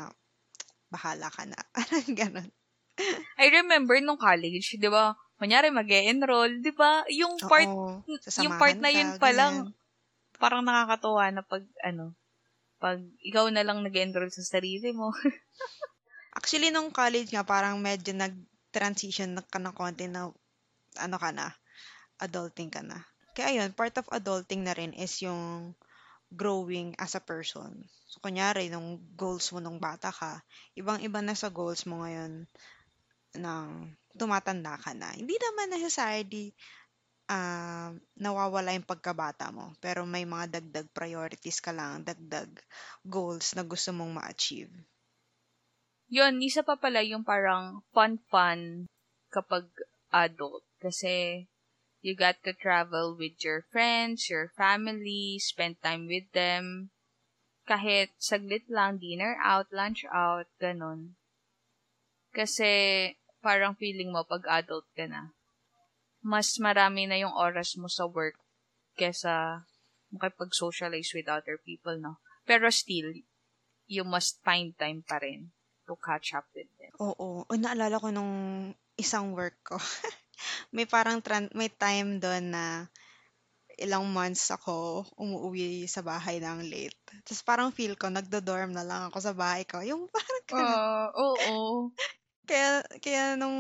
bahala 0.95 1.29
ka 1.37 1.45
na. 1.49 1.61
Ganun. 2.21 2.51
I 3.39 3.47
remember 3.51 3.99
nung 4.01 4.19
college, 4.19 4.79
di 4.79 4.89
ba, 4.91 5.15
kunyari 5.39 5.69
mag 5.75 5.91
enroll 5.91 6.63
di 6.63 6.71
ba, 6.75 7.03
yung 7.11 7.43
part, 7.51 7.71
Oo, 7.75 8.03
yung 8.39 8.55
part 8.55 8.79
na 8.79 8.91
yun 8.95 9.11
pa 9.19 9.31
lang, 9.35 9.67
parang 10.39 10.63
nakakatuwa 10.67 11.25
na 11.35 11.43
pag, 11.43 11.65
ano, 11.83 12.15
pag 12.83 13.01
ikaw 13.23 13.47
na 13.51 13.65
lang 13.67 13.83
nag-enroll 13.83 14.31
sa 14.33 14.45
sarili 14.45 14.91
mo. 14.95 15.11
Actually, 16.35 16.71
nung 16.75 16.91
college 16.91 17.31
nga, 17.31 17.47
parang 17.47 17.79
medyo 17.79 18.11
nag-transition 18.15 19.39
na 19.39 19.43
ka 19.43 19.63
ng 19.63 19.75
konti 19.75 20.07
na, 20.11 20.31
ano 20.99 21.17
ka 21.19 21.31
na, 21.31 21.55
adulting 22.19 22.71
ka 22.71 22.83
na. 22.83 22.99
Kaya 23.35 23.63
yun, 23.63 23.71
part 23.75 23.95
of 23.99 24.07
adulting 24.15 24.63
na 24.67 24.75
rin 24.75 24.95
is 24.95 25.23
yung 25.23 25.75
growing 26.35 26.95
as 26.99 27.15
a 27.15 27.23
person. 27.23 27.87
So, 28.11 28.19
kunyari, 28.19 28.71
nung 28.71 28.99
goals 29.15 29.51
mo 29.55 29.63
nung 29.63 29.79
bata 29.79 30.11
ka, 30.11 30.43
ibang-iba 30.75 31.23
na 31.23 31.39
sa 31.39 31.51
goals 31.51 31.87
mo 31.87 32.03
ngayon 32.03 32.47
nang 33.39 33.95
tumatanda 34.15 34.79
ka 34.79 34.95
na. 34.95 35.11
Hindi 35.15 35.35
naman 35.39 35.75
necessarily 35.75 36.55
ah, 37.31 37.91
nawawala 38.19 38.75
yung 38.75 38.87
pagkabata 38.87 39.51
mo. 39.51 39.75
Pero 39.83 40.07
may 40.07 40.27
mga 40.27 40.61
dagdag 40.61 40.89
priorities 40.95 41.59
ka 41.63 41.73
lang, 41.75 42.03
dagdag 42.07 42.51
goals 43.03 43.55
na 43.59 43.63
gusto 43.67 43.91
mong 43.95 44.13
ma-achieve. 44.23 44.73
Yun, 46.15 46.39
isa 46.39 46.63
pa 46.63 46.79
pala 46.79 47.03
yung 47.03 47.27
parang 47.27 47.83
fun-fun 47.91 48.87
kapag 49.35 49.67
adult. 50.15 50.63
Kasi, 50.79 51.47
you 52.07 52.15
got 52.15 52.39
to 52.47 52.55
travel 52.55 53.19
with 53.19 53.43
your 53.43 53.67
friends, 53.75 54.31
your 54.31 54.55
family, 54.55 55.43
spend 55.43 55.83
time 55.83 56.07
with 56.07 56.31
them. 56.31 56.95
Kahit 57.67 58.15
saglit 58.23 58.71
lang, 58.71 59.03
dinner 59.03 59.35
out, 59.43 59.67
lunch 59.75 60.07
out, 60.15 60.47
ganun. 60.63 61.19
Kasi, 62.31 63.11
parang 63.43 63.75
feeling 63.75 64.15
mo 64.15 64.23
pag 64.23 64.47
adult 64.63 64.87
ka 64.95 65.11
na, 65.11 65.35
mas 66.23 66.55
marami 66.63 67.11
na 67.11 67.19
yung 67.19 67.35
oras 67.35 67.75
mo 67.75 67.91
sa 67.91 68.07
work 68.07 68.39
kesa 68.95 69.67
makipag-socialize 70.15 71.11
with 71.11 71.27
other 71.27 71.59
people, 71.59 71.99
no? 71.99 72.23
Pero 72.47 72.71
still, 72.71 73.11
you 73.91 74.07
must 74.07 74.39
find 74.47 74.79
time 74.79 75.03
pa 75.03 75.19
rin 75.19 75.51
to 75.87 75.95
catch 76.01 76.35
up 76.35 76.47
with 76.57 76.69
them. 76.81 76.93
Oo. 77.01 77.45
O, 77.47 77.53
naalala 77.57 78.01
ko 78.01 78.09
nung 78.11 78.33
isang 78.97 79.35
work 79.35 79.59
ko. 79.65 79.77
may 80.77 80.87
parang 80.87 81.21
tran- 81.23 81.53
may 81.55 81.71
time 81.71 82.19
doon 82.19 82.55
na 82.55 82.87
ilang 83.75 84.07
months 84.07 84.55
ako 84.55 85.03
umuwi 85.19 85.91
sa 85.91 86.03
bahay 86.03 86.39
ng 86.39 86.63
late. 86.71 86.99
Tapos 87.27 87.43
parang 87.43 87.75
feel 87.75 87.99
ko, 87.99 88.07
nagdo-dorm 88.07 88.71
na 88.71 88.87
lang 88.87 89.11
ako 89.11 89.19
sa 89.19 89.35
bahay 89.35 89.67
ko. 89.67 89.83
Yung 89.83 90.07
parang 90.11 90.45
ganun. 90.47 90.79
Ah, 90.85 91.09
oo. 91.15 91.91
Kaya, 92.49 92.85
kaya 93.01 93.41
nung 93.41 93.57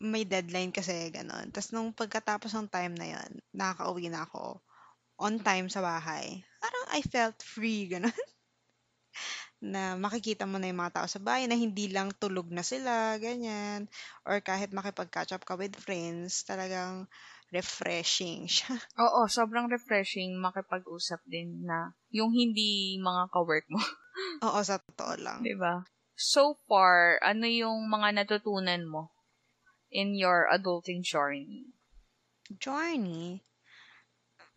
may 0.00 0.24
deadline 0.24 0.72
kasi 0.72 1.10
ganun. 1.12 1.50
Tapos 1.52 1.70
nung 1.74 1.90
pagkatapos 1.92 2.54
ng 2.54 2.70
time 2.70 2.94
na 2.96 3.06
yon 3.18 3.30
nakaka-uwi 3.52 4.08
na 4.08 4.24
ako 4.24 4.62
on 5.18 5.42
time 5.42 5.66
sa 5.68 5.82
bahay. 5.82 6.42
Parang 6.62 6.86
I 6.94 7.02
felt 7.04 7.38
free, 7.42 7.90
ganun. 7.90 8.14
Na 9.58 9.98
makikita 9.98 10.46
mo 10.46 10.56
na 10.62 10.70
yung 10.70 10.78
mga 10.78 11.02
tao 11.02 11.06
sa 11.10 11.18
bahay 11.18 11.50
na 11.50 11.58
hindi 11.58 11.90
lang 11.90 12.14
tulog 12.14 12.46
na 12.54 12.62
sila, 12.62 13.18
ganyan. 13.18 13.90
Or 14.22 14.38
kahit 14.38 14.70
makipag-catch 14.70 15.34
up 15.34 15.42
ka 15.42 15.58
with 15.58 15.74
friends, 15.74 16.46
talagang 16.46 17.10
refreshing 17.50 18.46
siya. 18.54 18.78
Oo, 19.02 19.26
sobrang 19.26 19.66
refreshing 19.66 20.38
makipag-usap 20.38 21.18
din 21.26 21.66
na 21.66 21.92
yung 22.14 22.30
hindi 22.30 22.96
mga 23.02 23.30
ka-work 23.34 23.66
mo. 23.66 23.82
Oo, 24.46 24.58
sa 24.62 24.78
totoo 24.78 25.14
lang. 25.18 25.42
Di 25.42 25.54
ba? 25.58 25.82
So 26.18 26.58
far, 26.66 27.18
ano 27.22 27.46
yung 27.46 27.86
mga 27.90 28.22
natutunan 28.22 28.82
mo 28.86 29.10
in 29.90 30.14
your 30.14 30.46
adulting 30.50 31.02
journey? 31.02 31.70
Journey. 32.58 33.42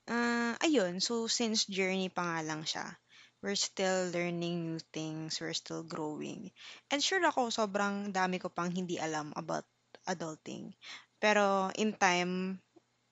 Ah, 0.09 0.57
ayun, 0.59 0.99
so 0.99 1.25
since 1.29 1.65
journey 1.69 2.09
pa 2.09 2.21
nga 2.25 2.39
lang 2.43 2.61
siya, 2.65 2.97
we're 3.41 3.57
still 3.57 4.13
learning 4.13 4.69
new 4.69 4.79
things, 4.93 5.41
we're 5.41 5.57
still 5.57 5.81
growing. 5.81 6.53
And 6.93 7.01
sure 7.01 7.21
ako, 7.21 7.49
sobrang 7.49 8.13
dami 8.13 8.37
ko 8.37 8.53
pang 8.53 8.69
hindi 8.69 9.01
alam 9.01 9.33
about 9.33 9.65
adulting. 10.05 10.73
Pero 11.17 11.73
in 11.77 11.97
time, 11.97 12.61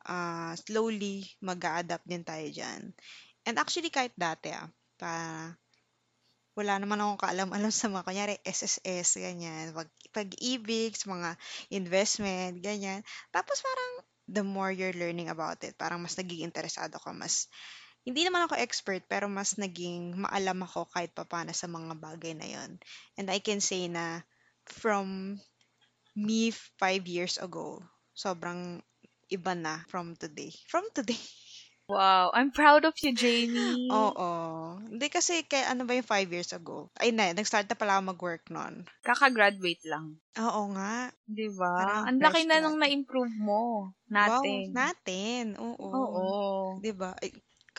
ah, 0.06 0.54
slowly 0.58 1.26
mag 1.42 1.62
adapt 1.62 2.06
din 2.06 2.26
tayo 2.26 2.46
dyan. 2.50 2.94
And 3.46 3.56
actually, 3.58 3.90
kahit 3.90 4.14
dati 4.14 4.54
ah, 4.54 4.70
pa, 4.98 5.14
wala 6.54 6.76
naman 6.78 7.00
akong 7.00 7.22
kaalam-alam 7.24 7.72
sa 7.76 7.90
mga, 7.90 8.06
kunyari, 8.06 8.36
SSS, 8.46 9.22
ganyan, 9.22 9.74
pag, 9.74 9.90
pag-ibig, 10.14 10.94
sa 10.94 11.10
mga 11.10 11.30
investment, 11.74 12.62
ganyan. 12.62 13.02
Tapos 13.34 13.64
parang, 13.64 13.92
the 14.30 14.46
more 14.46 14.70
you're 14.70 14.94
learning 14.94 15.32
about 15.34 15.58
it, 15.66 15.74
parang 15.74 16.04
mas 16.04 16.14
naging 16.14 16.46
interesado 16.46 17.02
ka, 17.02 17.10
mas, 17.16 17.50
hindi 18.08 18.22
naman 18.26 18.46
ako 18.48 18.56
expert, 18.60 19.04
pero 19.10 19.28
mas 19.32 19.56
naging 19.60 20.16
maalam 20.20 20.64
ako 20.66 20.88
kahit 20.92 21.12
papana 21.16 21.52
sa 21.56 21.68
mga 21.72 21.96
bagay 22.00 22.34
na 22.38 22.48
yon. 22.48 22.72
And 23.20 23.28
I 23.32 23.40
can 23.44 23.60
say 23.64 23.88
na, 23.92 24.24
from 24.70 25.40
me 26.16 26.52
five 26.80 27.06
years 27.10 27.38
ago, 27.42 27.82
sobrang 28.16 28.82
iba 29.32 29.54
na 29.58 29.84
from 29.92 30.16
today. 30.18 30.54
From 30.70 30.86
today. 30.94 31.20
Wow, 31.90 32.30
I'm 32.36 32.52
proud 32.52 32.86
of 32.86 32.94
you, 33.02 33.16
Jamie. 33.16 34.14
Oo. 34.14 34.30
Hindi 34.86 35.08
kasi, 35.10 35.42
kaya 35.50 35.74
ano 35.74 35.90
ba 35.90 35.98
yung 35.98 36.06
five 36.06 36.30
years 36.30 36.54
ago? 36.54 36.94
Ay 37.02 37.10
na, 37.10 37.34
nag-start 37.34 37.66
na 37.66 37.74
pala 37.80 37.98
ako 37.98 38.14
mag-work 38.14 38.46
noon. 38.54 38.86
Kaka-graduate 39.04 39.84
lang. 39.88 40.20
Oo 40.38 40.62
nga. 40.78 41.10
Di 41.28 41.48
ba? 41.52 42.00
Ang 42.08 42.18
laki 42.24 42.48
na 42.48 42.62
nung 42.64 42.80
na-improve 42.80 43.34
mo. 43.36 43.92
Natin. 44.08 44.66
Wow, 44.70 44.72
natin. 44.76 45.56
Oo. 45.60 45.92
Oo. 45.94 46.82
Di 46.82 46.92
ba? 46.94 47.16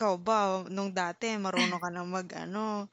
Ikaw 0.01 0.17
ba, 0.17 0.65
nung 0.65 0.89
dati, 0.89 1.29
marunong 1.37 1.77
ka 1.77 1.93
na 1.93 2.01
mag, 2.01 2.25
ano, 2.33 2.89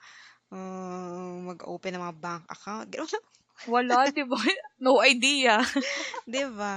uh, 0.53 1.41
mag-open 1.41 1.97
ng 1.97 2.05
mga 2.05 2.19
bank 2.21 2.45
account. 2.53 2.85
Gano'n. 2.93 3.25
Wala, 3.65 4.05
di 4.13 4.29
ba? 4.29 4.37
No 4.77 5.01
idea. 5.01 5.57
Di 6.29 6.45
ba? 6.53 6.77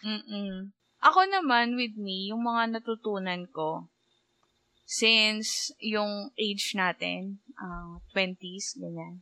Mm-mm. 0.00 0.72
Ako 1.04 1.28
naman, 1.28 1.76
with 1.76 1.92
me, 2.00 2.32
yung 2.32 2.40
mga 2.40 2.80
natutunan 2.80 3.44
ko, 3.52 3.92
since 4.88 5.76
yung 5.76 6.32
age 6.40 6.72
natin, 6.72 7.44
uh, 7.60 8.00
20s, 8.16 8.80
ganyan, 8.80 9.20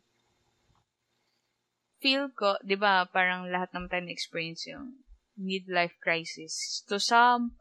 feel 1.98 2.30
ko, 2.30 2.54
di 2.62 2.78
ba, 2.78 3.10
parang 3.10 3.50
lahat 3.50 3.74
naman 3.74 3.90
tayo 3.90 4.06
na-experience 4.06 4.70
yung 4.70 5.02
midlife 5.34 5.98
crisis. 5.98 6.86
To 6.86 7.02
some, 7.02 7.58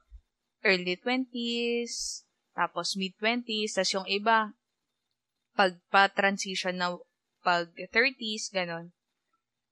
early 0.62 0.94
20s, 0.94 2.27
tapos 2.58 2.98
mid-20s, 2.98 3.78
tapos 3.78 3.94
yung 3.94 4.08
iba, 4.10 4.58
pag 5.54 5.78
pa-transition 5.94 6.74
na 6.74 6.98
pag 7.46 7.70
30s, 7.94 8.50
ganon. 8.50 8.98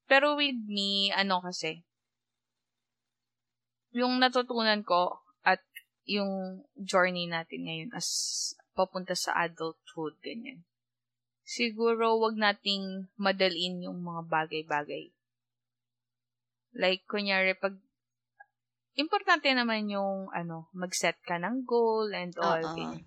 Pero 0.06 0.38
with 0.38 0.62
me, 0.70 1.10
ano 1.10 1.42
kasi, 1.42 1.82
yung 3.89 4.22
natutunan 4.22 4.86
ko 4.86 5.25
at 5.42 5.65
yung 6.06 6.62
journey 6.77 7.25
natin 7.25 7.65
ngayon 7.65 7.92
as 7.98 8.08
papunta 8.77 9.18
sa 9.18 9.34
adulthood, 9.50 10.13
ganyan. 10.22 10.62
Siguro, 11.46 12.18
wag 12.22 12.38
nating 12.38 13.10
madalin 13.18 13.86
yung 13.86 14.01
mga 14.01 14.30
bagay-bagay. 14.30 15.13
Like, 16.75 17.08
kunyari, 17.08 17.56
pag 17.56 17.80
importante 18.96 19.52
naman 19.52 19.92
yung, 19.92 20.32
ano, 20.32 20.72
mag-set 20.72 21.20
ka 21.24 21.40
ng 21.40 21.68
goal 21.68 22.12
and 22.16 22.36
all, 22.40 22.64
Oo. 22.64 22.75
ganyan. 22.75 23.06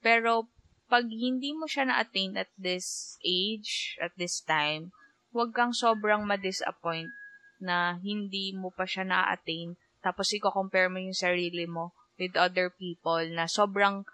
Pero, 0.00 0.48
pag 0.86 1.06
hindi 1.10 1.54
mo 1.54 1.66
siya 1.66 1.90
na-attain 1.90 2.38
at 2.38 2.50
this 2.54 3.18
age, 3.24 3.98
at 3.98 4.14
this 4.14 4.42
time, 4.42 4.94
wag 5.34 5.50
kang 5.50 5.74
sobrang 5.74 6.22
ma-disappoint 6.22 7.10
na 7.58 7.98
hindi 7.98 8.54
mo 8.54 8.70
pa 8.70 8.86
siya 8.86 9.02
na-attain 9.02 9.74
tapos 10.04 10.36
i-compare 10.36 10.92
mo 10.92 11.00
yung 11.00 11.16
sarili 11.16 11.64
mo 11.64 11.96
with 12.20 12.36
other 12.36 12.68
people 12.68 13.24
na 13.32 13.48
sobrang 13.48 14.04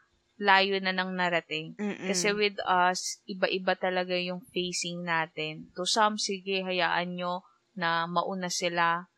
layo 0.40 0.78
na 0.78 0.94
nang 0.94 1.18
narating. 1.18 1.74
Mm-mm. 1.76 2.06
Kasi 2.06 2.30
with 2.32 2.56
us, 2.64 3.20
iba-iba 3.26 3.74
talaga 3.76 4.14
yung 4.14 4.40
facing 4.54 5.04
natin. 5.04 5.68
To 5.74 5.84
some, 5.84 6.16
sige, 6.16 6.62
hayaan 6.64 7.18
nyo 7.18 7.44
na 7.74 8.06
mauna 8.06 8.48
sila. 8.48 9.10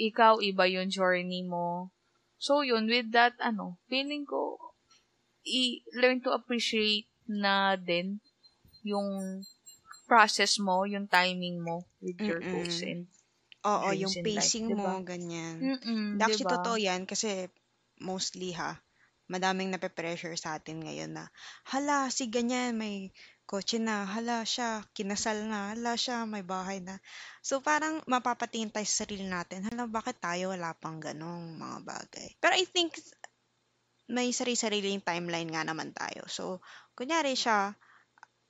Ikaw, 0.00 0.40
iba 0.40 0.64
yung 0.64 0.88
journey 0.88 1.44
mo. 1.44 1.92
So, 2.40 2.64
yun, 2.64 2.88
with 2.88 3.12
that, 3.12 3.36
ano, 3.36 3.76
feeling 3.92 4.24
ko, 4.24 4.56
i-learn 5.44 6.24
to 6.24 6.32
appreciate 6.32 7.08
na 7.28 7.76
din 7.76 8.20
yung 8.84 9.44
process 10.08 10.56
mo, 10.58 10.88
yung 10.88 11.06
timing 11.06 11.60
mo 11.60 11.84
with 12.00 12.18
your 12.24 12.40
Mm-mm. 12.40 12.48
goals 12.48 12.80
and 12.82 13.06
Oo, 13.60 13.88
yung 13.92 14.16
in 14.16 14.24
pacing 14.24 14.66
life, 14.66 14.72
diba? 14.72 14.80
mo, 14.80 15.04
ganyan. 15.04 15.56
Mm-mm, 15.60 16.16
Actually, 16.16 16.48
diba? 16.48 16.56
totoo 16.56 16.76
yan 16.80 17.04
kasi 17.04 17.48
mostly 18.00 18.56
ha, 18.56 18.80
madaming 19.28 19.68
nape-pressure 19.70 20.34
sa 20.40 20.56
atin 20.56 20.80
ngayon 20.80 21.12
na, 21.12 21.28
hala, 21.68 22.08
si 22.08 22.24
ganyan, 22.32 22.72
may 22.80 23.12
kotse 23.50 23.82
na, 23.82 23.96
hala 24.14 24.46
siya, 24.46 24.86
kinasal 24.96 25.38
na, 25.50 25.74
hala 25.74 25.92
siya, 25.98 26.22
may 26.32 26.46
bahay 26.46 26.78
na. 26.78 27.02
So, 27.42 27.58
parang 27.58 27.98
mapapatingin 28.06 28.70
tayo 28.70 28.86
sa 28.86 29.02
sarili 29.02 29.26
natin, 29.26 29.66
hala, 29.66 29.90
bakit 29.90 30.22
tayo 30.22 30.54
wala 30.54 30.70
pang 30.78 31.02
ganong 31.02 31.58
mga 31.58 31.78
bagay. 31.82 32.28
Pero 32.38 32.54
I 32.54 32.64
think, 32.74 32.94
may 34.16 34.28
sarili-sariling 34.30 35.02
timeline 35.02 35.50
nga 35.50 35.62
naman 35.66 35.90
tayo. 35.90 36.22
So, 36.36 36.62
kunyari 36.98 37.34
siya, 37.34 37.74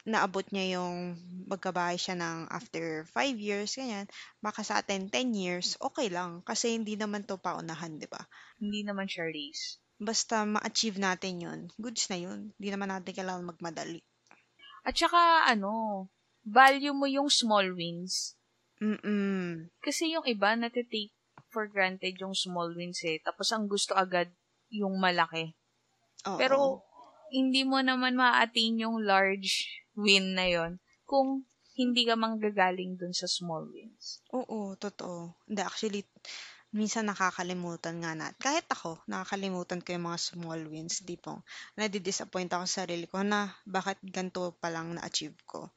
naabot 0.08 0.44
niya 0.52 0.80
yung 0.80 1.16
magkabahay 1.52 1.96
siya 2.00 2.16
ng 2.16 2.38
after 2.48 3.04
5 3.08 3.36
years, 3.36 3.76
ganyan, 3.76 4.08
baka 4.44 4.60
sa 4.64 4.80
atin 4.80 5.08
10 5.12 5.32
years, 5.36 5.80
okay 5.80 6.08
lang. 6.12 6.40
Kasi 6.44 6.76
hindi 6.76 6.96
naman 6.96 7.24
to 7.28 7.36
paunahan, 7.40 8.00
di 8.00 8.08
ba? 8.08 8.20
Hindi 8.60 8.80
naman 8.84 9.08
siya 9.08 9.28
race. 9.28 9.80
Basta 10.00 10.48
ma-achieve 10.48 10.96
natin 10.96 11.34
yun, 11.44 11.60
goods 11.76 12.08
na 12.08 12.16
yun. 12.16 12.52
Hindi 12.56 12.68
naman 12.72 12.88
natin 12.88 13.12
kailangan 13.12 13.44
magmadali. 13.52 14.00
At 14.90 14.98
saka, 14.98 15.46
ano, 15.46 16.10
value 16.42 16.90
mo 16.90 17.06
yung 17.06 17.30
small 17.30 17.78
wins. 17.78 18.34
Mm-mm. 18.82 19.70
Kasi 19.78 20.10
yung 20.18 20.26
iba, 20.26 20.58
natitake 20.58 21.14
for 21.46 21.70
granted 21.70 22.18
yung 22.18 22.34
small 22.34 22.74
wins 22.74 22.98
eh. 23.06 23.22
Tapos 23.22 23.54
ang 23.54 23.70
gusto 23.70 23.94
agad 23.94 24.34
yung 24.66 24.98
malaki. 24.98 25.54
Oo. 26.26 26.34
Pero, 26.42 26.56
hindi 27.30 27.62
mo 27.62 27.78
naman 27.78 28.18
ma-attain 28.18 28.82
yung 28.82 29.06
large 29.06 29.70
win 29.94 30.34
na 30.34 30.50
yon 30.50 30.82
kung 31.06 31.46
hindi 31.78 32.02
ka 32.02 32.18
manggagaling 32.18 32.98
dun 32.98 33.14
sa 33.14 33.30
small 33.30 33.70
wins. 33.70 34.26
Oo, 34.34 34.74
totoo. 34.74 35.38
Hindi, 35.46 35.62
actually, 35.62 36.02
minsan 36.70 37.10
nakakalimutan 37.10 37.98
nga 38.02 38.12
na. 38.14 38.30
Kahit 38.38 38.66
ako, 38.70 39.02
nakakalimutan 39.10 39.82
ko 39.82 39.94
yung 39.94 40.06
mga 40.06 40.20
small 40.20 40.60
wins. 40.70 41.02
Di 41.02 41.18
po, 41.18 41.42
nadi-disappoint 41.74 42.50
ako 42.54 42.64
sa 42.66 42.86
sarili 42.86 43.06
ko 43.10 43.22
na 43.26 43.50
bakit 43.66 43.98
ganito 44.02 44.54
pa 44.58 44.70
lang 44.70 44.94
na-achieve 44.94 45.38
ko. 45.46 45.70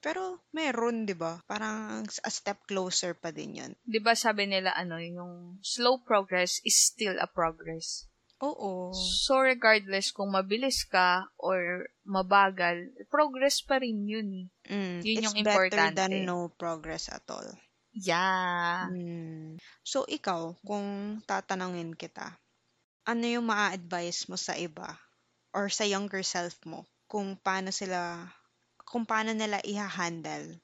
Pero 0.00 0.44
meron, 0.52 1.08
di 1.08 1.16
ba? 1.16 1.40
Parang 1.48 2.04
a 2.04 2.30
step 2.30 2.68
closer 2.68 3.16
pa 3.16 3.32
din 3.32 3.58
yun. 3.58 3.72
'Di 3.82 3.98
ba 3.98 4.12
sabi 4.14 4.46
nila 4.46 4.70
ano, 4.76 5.00
yung 5.00 5.58
slow 5.64 5.98
progress 6.04 6.60
is 6.62 6.76
still 6.76 7.16
a 7.18 7.26
progress. 7.26 8.06
Oo. 8.44 8.92
So 8.92 9.40
regardless 9.40 10.12
kung 10.12 10.36
mabilis 10.36 10.84
ka 10.84 11.26
or 11.40 11.88
mabagal, 12.04 12.92
progress 13.08 13.64
pa 13.64 13.80
rin 13.80 14.04
yun. 14.04 14.28
eh. 14.30 14.46
Mm, 14.68 14.96
Yun 15.00 15.16
it's 15.16 15.24
yung 15.32 15.36
better 15.42 15.64
importante. 15.72 15.96
than 15.96 16.12
no 16.28 16.52
progress 16.52 17.08
at 17.08 17.24
all. 17.32 17.48
Yeah. 17.96 18.92
Mm. 18.92 19.56
So, 19.80 20.04
ikaw, 20.04 20.52
kung 20.60 21.18
tatanungin 21.24 21.96
kita, 21.96 22.36
ano 23.08 23.24
yung 23.24 23.48
maa-advise 23.48 24.28
mo 24.28 24.36
sa 24.36 24.52
iba 24.52 25.00
or 25.56 25.72
sa 25.72 25.88
younger 25.88 26.20
self 26.20 26.60
mo 26.68 26.84
kung 27.08 27.38
paano 27.40 27.72
sila, 27.72 28.28
kung 28.84 29.08
paano 29.08 29.32
nila 29.32 29.64
iha-handle 29.64 30.60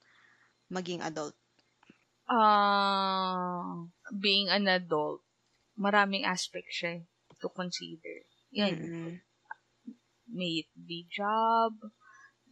maging 0.68 1.00
adult? 1.00 1.32
Uh, 2.28 3.88
being 4.12 4.52
an 4.52 4.68
adult, 4.68 5.24
maraming 5.78 6.28
aspects 6.28 6.84
siya 6.84 7.00
to 7.40 7.48
consider. 7.48 8.28
Yan. 8.52 8.76
Mm-mm. 8.76 9.16
May 10.28 10.64
it 10.64 10.70
be 10.76 11.04
job, 11.08 11.76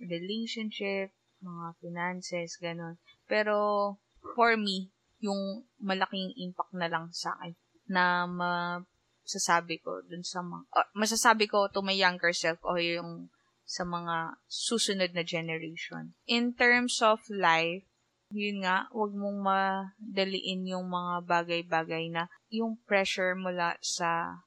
relationship, 0.01 1.13
mga 1.41 1.69
finances, 1.81 2.61
ganun. 2.61 3.01
Pero, 3.25 3.97
for 4.37 4.57
me, 4.57 4.93
yung 5.21 5.65
malaking 5.77 6.33
impact 6.41 6.73
na 6.73 6.89
lang 6.89 7.13
sa 7.13 7.37
akin 7.37 7.53
na 7.91 8.25
masasabi 8.25 9.83
ko 9.83 10.01
dun 10.07 10.25
sa 10.25 10.41
mga, 10.41 10.65
uh, 10.73 10.89
masasabi 10.97 11.45
ko 11.51 11.69
to 11.69 11.85
my 11.85 11.93
younger 11.93 12.33
self 12.33 12.57
o 12.65 12.79
yung 12.81 13.29
sa 13.71 13.87
mga 13.87 14.41
susunod 14.51 15.15
na 15.15 15.23
generation. 15.23 16.19
In 16.27 16.55
terms 16.59 16.99
of 17.05 17.23
life, 17.31 17.87
yun 18.31 18.63
nga, 18.63 18.87
wag 18.95 19.11
mong 19.15 19.43
madaliin 19.43 20.67
yung 20.71 20.87
mga 20.91 21.27
bagay-bagay 21.27 22.11
na 22.15 22.31
yung 22.51 22.79
pressure 22.87 23.35
mula 23.35 23.75
sa 23.83 24.43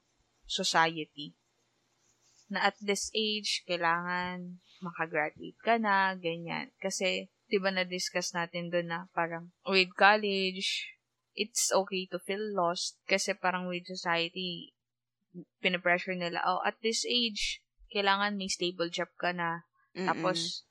society. 0.48 1.36
Na 2.48 2.68
at 2.72 2.76
this 2.80 3.12
age, 3.16 3.64
kailangan 3.68 4.60
makagraduate 4.84 5.60
ka 5.64 5.80
na, 5.80 6.16
ganyan. 6.20 6.72
Kasi, 6.80 7.32
di 7.48 7.58
ba 7.60 7.70
na-discuss 7.70 8.34
natin 8.34 8.72
doon 8.72 8.88
na 8.90 9.00
parang 9.12 9.52
with 9.68 9.92
college, 9.96 10.94
it's 11.34 11.74
okay 11.74 12.06
to 12.10 12.22
feel 12.22 12.42
lost 12.54 13.02
kasi 13.10 13.34
parang 13.34 13.66
with 13.68 13.86
society, 13.90 14.74
pinapressure 15.62 16.18
nila, 16.18 16.42
oh, 16.46 16.62
at 16.62 16.78
this 16.86 17.04
age, 17.10 17.62
kailangan 17.90 18.38
may 18.38 18.50
stable 18.50 18.90
job 18.90 19.10
ka 19.18 19.34
na. 19.34 19.66
Mm-mm. 19.94 20.10
Tapos, 20.10 20.66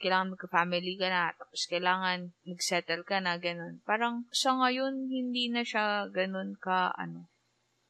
kailangan 0.00 0.36
magka-family 0.36 0.96
ka 1.00 1.08
na. 1.08 1.32
Tapos, 1.36 1.62
kailangan 1.68 2.18
mag-settle 2.44 3.04
ka 3.04 3.20
na, 3.20 3.36
ganun. 3.40 3.80
Parang, 3.84 4.28
sa 4.32 4.56
ngayon, 4.56 5.08
hindi 5.08 5.48
na 5.52 5.64
siya 5.64 6.08
ganun 6.12 6.56
ka, 6.60 6.92
ano. 6.96 7.28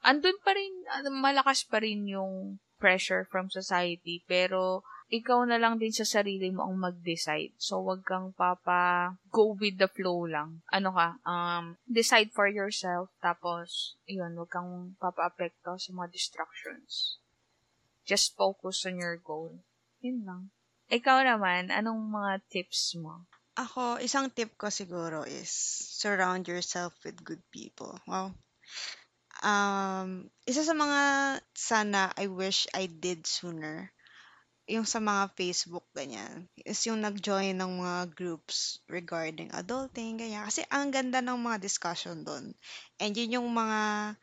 Andun 0.03 0.39
pa 0.43 0.55
rin, 0.55 0.75
malakas 1.23 1.63
pa 1.67 1.79
rin 1.79 2.07
yung 2.11 2.59
pressure 2.83 3.27
from 3.31 3.51
society. 3.51 4.23
Pero, 4.27 4.83
ikaw 5.13 5.45
na 5.45 5.61
lang 5.61 5.77
din 5.77 5.93
sa 5.93 6.09
sarili 6.09 6.49
mo 6.49 6.65
ang 6.65 6.81
mag-decide. 6.81 7.53
So, 7.61 7.85
wag 7.85 8.01
kang 8.09 8.33
papa 8.33 9.13
go 9.29 9.53
with 9.53 9.77
the 9.77 9.85
flow 9.93 10.25
lang. 10.25 10.65
Ano 10.73 10.97
ka, 10.97 11.21
um, 11.29 11.77
decide 11.85 12.33
for 12.33 12.49
yourself. 12.49 13.13
Tapos, 13.21 14.01
yun, 14.09 14.33
wag 14.41 14.49
kang 14.49 14.97
papa-apekto 14.97 15.77
sa 15.77 15.93
mga 15.93 16.09
distractions. 16.17 17.21
Just 18.09 18.33
focus 18.41 18.89
on 18.89 18.97
your 18.97 19.21
goal. 19.21 19.61
Yun 20.01 20.25
lang. 20.25 20.43
Ikaw 20.89 21.29
naman, 21.29 21.69
anong 21.69 22.09
mga 22.09 22.33
tips 22.49 22.97
mo? 22.97 23.29
Ako, 23.61 24.01
isang 24.01 24.33
tip 24.33 24.57
ko 24.57 24.73
siguro 24.73 25.29
is 25.29 25.53
surround 26.01 26.49
yourself 26.49 26.97
with 27.05 27.21
good 27.21 27.45
people. 27.53 28.01
Wow. 28.09 28.33
Um, 29.45 30.33
isa 30.49 30.65
sa 30.65 30.73
mga 30.73 31.01
sana 31.53 32.17
I 32.17 32.33
wish 32.33 32.65
I 32.73 32.89
did 32.89 33.29
sooner, 33.29 33.93
yung 34.71 34.87
sa 34.87 35.03
mga 35.03 35.35
Facebook 35.35 35.87
ganyan, 35.91 36.47
is 36.63 36.79
yung 36.87 37.03
nag-join 37.03 37.59
ng 37.59 37.83
mga 37.83 38.15
groups 38.15 38.79
regarding 38.87 39.51
adulting, 39.51 40.17
ganyan. 40.17 40.47
Kasi 40.47 40.63
ang 40.71 40.95
ganda 40.95 41.19
ng 41.19 41.39
mga 41.39 41.59
discussion 41.59 42.23
doon. 42.23 42.55
And 43.03 43.13
yun 43.13 43.43
yung 43.43 43.49
mga 43.51 44.15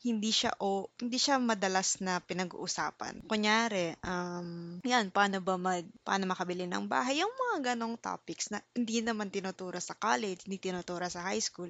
hindi 0.00 0.32
siya 0.32 0.56
o 0.64 0.88
hindi 0.96 1.20
siya 1.20 1.36
madalas 1.36 2.00
na 2.00 2.24
pinag-uusapan. 2.24 3.28
Kunyari, 3.28 3.92
um, 4.00 4.80
yan, 4.80 5.12
paano 5.12 5.44
ba 5.44 5.60
mag, 5.60 5.84
paano 6.00 6.24
makabili 6.24 6.64
ng 6.64 6.88
bahay? 6.88 7.20
Yung 7.20 7.28
mga 7.28 7.76
ganong 7.76 8.00
topics 8.00 8.48
na 8.48 8.64
hindi 8.72 9.04
naman 9.04 9.28
tinuturo 9.28 9.76
sa 9.76 9.92
college, 9.92 10.48
hindi 10.48 10.56
tinuturo 10.56 11.04
sa 11.04 11.20
high 11.28 11.44
school. 11.44 11.68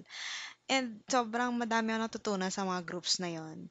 And 0.70 1.02
sobrang 1.10 1.50
madami 1.58 1.98
ako 1.98 2.00
natutunan 2.06 2.54
sa 2.54 2.62
mga 2.62 2.86
groups 2.86 3.18
na 3.18 3.34
yon. 3.34 3.66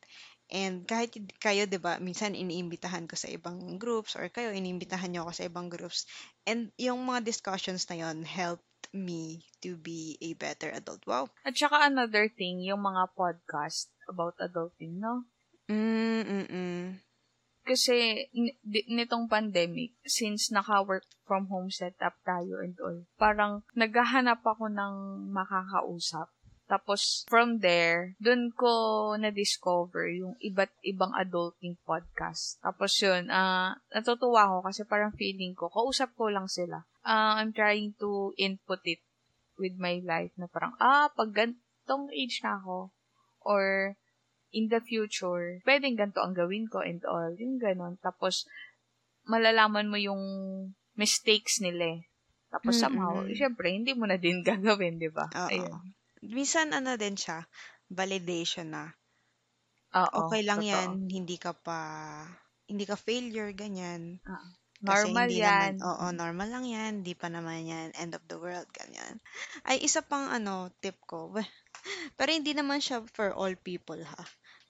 And 0.49 0.89
kahit 0.89 1.13
kayo, 1.37 1.69
di 1.69 1.77
ba, 1.77 2.01
minsan 2.01 2.33
iniimbitahan 2.33 3.05
ko 3.05 3.13
sa 3.13 3.29
ibang 3.29 3.77
groups 3.77 4.17
or 4.17 4.25
kayo, 4.33 4.49
iniimbitahan 4.49 5.13
nyo 5.13 5.29
ako 5.29 5.33
sa 5.37 5.45
ibang 5.45 5.69
groups. 5.69 6.09
And 6.49 6.73
yung 6.81 7.05
mga 7.05 7.21
discussions 7.21 7.85
na 7.85 8.01
yon 8.01 8.25
helped 8.25 8.65
me 8.89 9.45
to 9.61 9.77
be 9.77 10.17
a 10.21 10.33
better 10.33 10.73
adult. 10.73 11.05
Wow. 11.05 11.29
At 11.45 11.53
saka 11.53 11.85
another 11.85 12.33
thing, 12.33 12.65
yung 12.65 12.81
mga 12.81 13.13
podcast 13.13 13.93
about 14.09 14.33
adulting, 14.41 14.97
no? 14.97 15.29
Mm, 15.69 16.25
mm, 16.25 16.45
mm. 16.49 16.85
Kasi 17.61 18.25
n- 18.33 18.57
nitong 18.65 19.29
pandemic, 19.29 19.93
since 20.01 20.49
naka-work 20.49 21.05
from 21.29 21.45
home 21.53 21.69
setup 21.69 22.17
tayo 22.25 22.57
and 22.65 22.73
all, 22.81 23.05
parang 23.21 23.61
naghahanap 23.77 24.41
ako 24.41 24.73
ng 24.73 24.93
makakausap. 25.29 26.33
Tapos, 26.69 27.25
from 27.25 27.57
there, 27.65 28.13
dun 28.21 28.53
ko 28.53 28.69
na-discover 29.17 30.05
yung 30.13 30.37
iba't 30.37 30.69
ibang 30.85 31.09
adulting 31.17 31.73
podcast. 31.81 32.61
Tapos 32.61 32.93
yun, 33.01 33.33
ah 33.33 33.73
natutuwa 33.89 34.45
ako 34.45 34.57
kasi 34.69 34.81
parang 34.85 35.09
feeling 35.17 35.57
ko, 35.57 35.73
kausap 35.73 36.13
ko 36.13 36.29
lang 36.29 36.45
sila. 36.45 36.85
Ah, 37.01 37.41
I'm 37.41 37.57
trying 37.57 37.97
to 37.97 38.37
input 38.37 38.85
it 38.85 39.01
with 39.57 39.81
my 39.81 39.97
life 40.05 40.29
na 40.37 40.45
parang, 40.45 40.77
ah, 40.77 41.09
pag 41.09 41.33
gantong 41.33 42.13
age 42.13 42.45
na 42.45 42.61
ako, 42.61 42.93
or 43.41 43.97
in 44.53 44.69
the 44.69 44.77
future, 44.77 45.57
pwedeng 45.65 45.97
ganito 45.97 46.21
ang 46.21 46.37
gawin 46.37 46.69
ko 46.69 46.85
and 46.85 47.01
all. 47.09 47.33
Yung 47.33 47.57
ganon. 47.57 47.97
Tapos, 47.97 48.45
malalaman 49.25 49.89
mo 49.89 49.97
yung 49.97 50.21
mistakes 50.93 51.61
nila 51.65 51.97
eh. 51.97 52.01
Tapos 52.49 52.77
Mm, 52.77 52.81
somehow, 52.81 53.13
mm. 53.25 53.33
syempre, 53.37 53.69
hindi 53.69 53.93
mo 53.93 54.09
na 54.09 54.17
din 54.17 54.41
gagawin, 54.49 54.97
di 55.01 55.09
ba? 55.09 55.29
Ayun. 55.33 55.97
Minsan 56.23 56.75
ano 56.75 56.99
din 56.99 57.15
siya, 57.15 57.47
validation 57.87 58.67
na. 58.75 58.91
Oo, 59.95 60.19
Okay 60.27 60.41
lang 60.43 60.61
totoo. 60.61 60.67
yan, 60.71 61.07
hindi 61.07 61.39
ka 61.39 61.55
pa, 61.55 61.79
hindi 62.67 62.83
ka 62.83 62.99
failure, 62.99 63.55
ganyan. 63.55 64.19
Oo. 64.27 64.47
Normal 64.79 65.27
yan. 65.27 65.75
naman, 65.75 65.83
oo, 65.83 66.05
normal 66.15 66.47
lang 66.51 66.65
yan, 66.67 66.91
hindi 67.03 67.11
pa 67.11 67.27
naman 67.27 67.67
yan, 67.67 67.89
end 67.99 68.15
of 68.15 68.23
the 68.31 68.39
world, 68.39 68.67
ganyan. 68.71 69.19
Ay, 69.67 69.83
isa 69.83 69.99
pang 69.99 70.31
ano, 70.31 70.71
tip 70.79 70.95
ko, 71.03 71.35
pero 72.19 72.29
hindi 72.31 72.55
naman 72.55 72.79
siya 72.79 73.03
for 73.11 73.35
all 73.35 73.55
people 73.59 73.99
ha. 73.99 74.23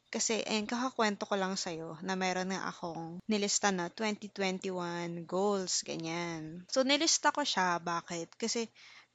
Kasi, 0.09 0.41
ayun, 0.41 0.65
kakakwento 0.65 1.29
ko 1.29 1.37
lang 1.37 1.53
sa'yo 1.53 2.01
na 2.01 2.17
meron 2.17 2.49
nga 2.49 2.65
akong 2.65 3.21
nilista 3.29 3.69
na 3.69 3.93
2021 3.93 5.29
goals, 5.29 5.85
ganyan. 5.85 6.65
So, 6.65 6.81
nilista 6.81 7.29
ko 7.29 7.45
siya. 7.45 7.77
Bakit? 7.77 8.33
Kasi, 8.33 8.65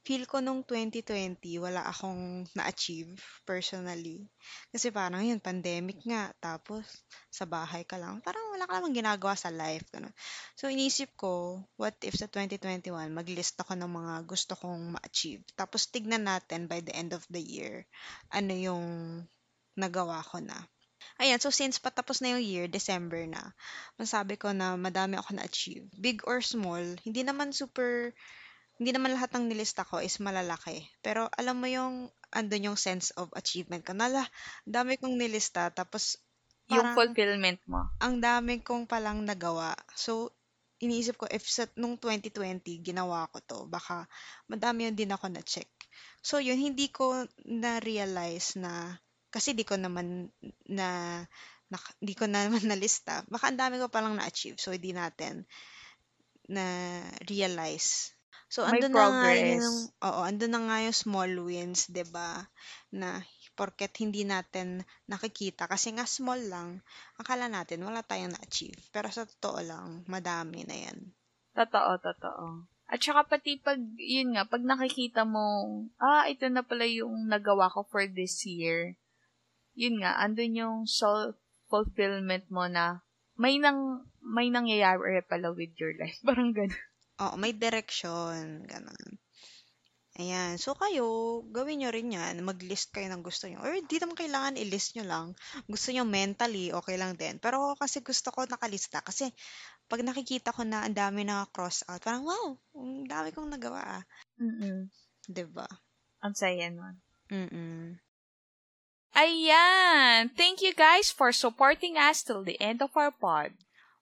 feel 0.05 0.29
ko 0.29 0.37
nung 0.37 0.61
2020, 0.61 1.41
wala 1.57 1.81
akong 1.81 2.45
na-achieve 2.53 3.17
personally. 3.41 4.29
Kasi 4.69 4.93
parang 4.93 5.25
yun, 5.25 5.41
pandemic 5.41 5.97
nga. 6.05 6.29
Tapos, 6.37 6.85
sa 7.33 7.49
bahay 7.49 7.81
ka 7.89 7.97
lang. 7.97 8.21
Parang 8.21 8.53
wala 8.53 8.69
ka 8.69 8.77
namang 8.77 8.93
ginagawa 8.93 9.33
sa 9.33 9.49
life. 9.49 9.89
Ganun. 9.89 10.13
So, 10.53 10.69
inisip 10.69 11.17
ko, 11.17 11.65
what 11.81 11.97
if 12.05 12.13
sa 12.13 12.29
2021, 12.29 13.09
maglist 13.09 13.57
ako 13.57 13.73
ng 13.73 13.89
mga 13.89 14.13
gusto 14.29 14.53
kong 14.53 14.93
ma-achieve. 14.93 15.41
Tapos, 15.57 15.89
tignan 15.89 16.29
natin 16.29 16.69
by 16.69 16.85
the 16.85 16.93
end 16.93 17.17
of 17.17 17.25
the 17.33 17.41
year, 17.41 17.89
ano 18.29 18.53
yung 18.53 18.85
nagawa 19.73 20.21
ko 20.21 20.37
na. 20.37 20.55
Ayan, 21.17 21.39
so 21.39 21.49
since 21.49 21.79
patapos 21.79 22.19
na 22.19 22.35
yung 22.35 22.43
year, 22.43 22.65
December 22.67 23.23
na, 23.25 23.41
masabi 23.95 24.35
ko 24.37 24.51
na 24.51 24.75
madami 24.75 25.17
ako 25.17 25.37
na-achieve. 25.37 25.87
Big 25.97 26.21
or 26.29 26.45
small, 26.45 26.83
hindi 27.01 27.21
naman 27.23 27.55
super, 27.55 28.11
hindi 28.75 28.91
naman 28.91 29.15
lahat 29.15 29.31
ng 29.35 29.47
nilista 29.47 29.87
ko 29.87 30.03
is 30.03 30.19
malalaki. 30.19 30.83
Pero 30.99 31.31
alam 31.39 31.55
mo 31.59 31.67
yung, 31.67 32.11
andun 32.35 32.73
yung 32.73 32.79
sense 32.79 33.15
of 33.15 33.31
achievement 33.35 33.87
ko. 33.87 33.95
Nala, 33.95 34.27
dami 34.67 34.99
kong 34.99 35.15
nilista, 35.15 35.71
tapos 35.71 36.19
Yung 36.67 36.97
fulfillment 36.97 37.61
mo. 37.69 37.87
ang 38.01 38.17
dami 38.19 38.59
kong 38.65 38.89
palang 38.89 39.21
nagawa. 39.23 39.77
So, 39.95 40.33
iniisip 40.81 41.15
ko, 41.15 41.25
if 41.29 41.45
sa, 41.47 41.69
nung 41.79 41.95
2020, 42.01 42.83
ginawa 42.83 43.29
ko 43.31 43.39
to, 43.45 43.59
baka 43.69 44.09
madami 44.51 44.89
yun 44.89 44.97
din 44.97 45.13
ako 45.13 45.29
na-check. 45.31 45.69
So, 46.25 46.41
yun, 46.43 46.57
hindi 46.59 46.89
ko 46.91 47.23
na-realize 47.47 48.59
na, 48.59 48.97
kasi 49.31 49.53
di 49.55 49.63
ko 49.63 49.77
naman 49.79 50.27
na, 50.67 51.21
na 51.71 51.77
di 52.01 52.11
ko 52.17 52.25
naman 52.27 52.65
nalista. 52.71 53.23
Baka 53.29 53.53
ang 53.53 53.59
dami 53.61 53.79
ko 53.79 53.87
palang 53.87 54.17
na-achieve. 54.17 54.57
So, 54.59 54.73
hindi 54.73 54.91
natin 54.91 55.45
na-realize. 56.49 58.14
So, 58.55 58.63
May 58.63 58.79
andun 58.79 58.95
na 58.95 59.07
nga 59.11 59.31
yung, 59.35 59.77
oo, 59.99 60.21
andun 60.23 60.53
na 60.55 60.61
nga 60.63 60.77
yung 60.87 60.95
small 60.95 61.31
wins, 61.43 61.91
'di 61.91 62.07
ba 62.07 62.47
Na, 62.87 63.19
porket 63.59 63.91
hindi 63.99 64.23
natin 64.23 64.79
nakikita, 65.11 65.67
kasi 65.67 65.91
nga 65.91 66.07
small 66.07 66.39
lang, 66.47 66.79
akala 67.19 67.51
natin 67.51 67.83
wala 67.83 67.99
tayong 67.99 68.31
na-achieve. 68.31 68.79
Pero 68.95 69.11
sa 69.11 69.27
totoo 69.27 69.59
lang, 69.59 70.07
madami 70.07 70.63
na 70.63 70.87
yan. 70.87 70.99
Totoo, 71.51 71.99
totoo. 71.99 72.43
At 72.87 73.03
saka 73.03 73.27
pati 73.27 73.59
pag, 73.59 73.79
yun 73.99 74.39
nga, 74.39 74.47
pag 74.47 74.63
nakikita 74.63 75.27
mo, 75.27 75.67
ah, 75.99 76.23
ito 76.31 76.47
na 76.47 76.63
pala 76.63 76.87
yung 76.87 77.27
nagawa 77.27 77.67
ko 77.67 77.83
for 77.83 78.07
this 78.07 78.47
year. 78.47 78.95
Yun 79.75 79.99
nga, 79.99 80.15
andun 80.23 80.55
yung 80.55 80.77
self-fulfillment 80.87 82.47
mo 82.47 82.71
na 82.71 83.03
may 83.35 83.59
nang 83.59 84.07
may 84.23 84.47
nangyayari 84.47 85.19
pala 85.27 85.51
with 85.51 85.75
your 85.75 85.91
life. 85.99 86.15
Parang 86.27 86.55
ganun. 86.55 86.94
Oo, 87.23 87.35
may 87.39 87.55
direction, 87.55 88.65
ganun. 88.67 89.07
Ayan. 90.15 90.55
So, 90.55 90.75
kayo, 90.79 91.43
gawin 91.51 91.83
nyo 91.83 91.91
rin 91.91 92.15
yan. 92.15 92.39
Mag-list 92.39 92.95
kayo 92.95 93.11
ng 93.11 93.19
gusto 93.19 93.51
nyo. 93.51 93.59
Or, 93.59 93.75
di 93.75 93.99
naman 93.99 94.15
kailangan 94.15 94.55
i-list 94.55 94.95
nyo 94.95 95.03
lang. 95.03 95.27
Gusto 95.67 95.91
nyo 95.91 96.07
mentally, 96.07 96.71
okay 96.71 96.95
lang 96.95 97.19
din. 97.19 97.35
Pero 97.35 97.59
ako 97.59 97.83
kasi 97.83 97.99
gusto 97.99 98.31
ko 98.31 98.47
nakalista. 98.47 99.03
Kasi, 99.03 99.27
pag 99.91 99.99
nakikita 100.07 100.55
ko 100.55 100.63
na 100.63 100.87
ang 100.87 100.95
dami 100.95 101.27
na 101.27 101.43
cross 101.51 101.83
out, 101.91 101.99
parang, 101.99 102.23
wow, 102.23 102.55
ang 102.79 103.03
dami 103.03 103.35
kong 103.35 103.51
nagawa. 103.51 103.99
ah. 103.99 104.03
Mm-mm. 104.39 104.91
'Di 105.25 105.45
ba? 105.49 105.65
Ang 106.21 106.35
saya 106.35 106.69
nun. 106.69 106.95
Mm-mm. 107.31 107.97
Ayan! 109.15 110.27
Thank 110.35 110.59
you 110.59 110.75
guys 110.75 111.07
for 111.07 111.31
supporting 111.31 111.95
us 111.95 112.19
till 112.19 112.43
the 112.43 112.59
end 112.59 112.83
of 112.83 112.91
our 112.99 113.15
pod. 113.15 113.55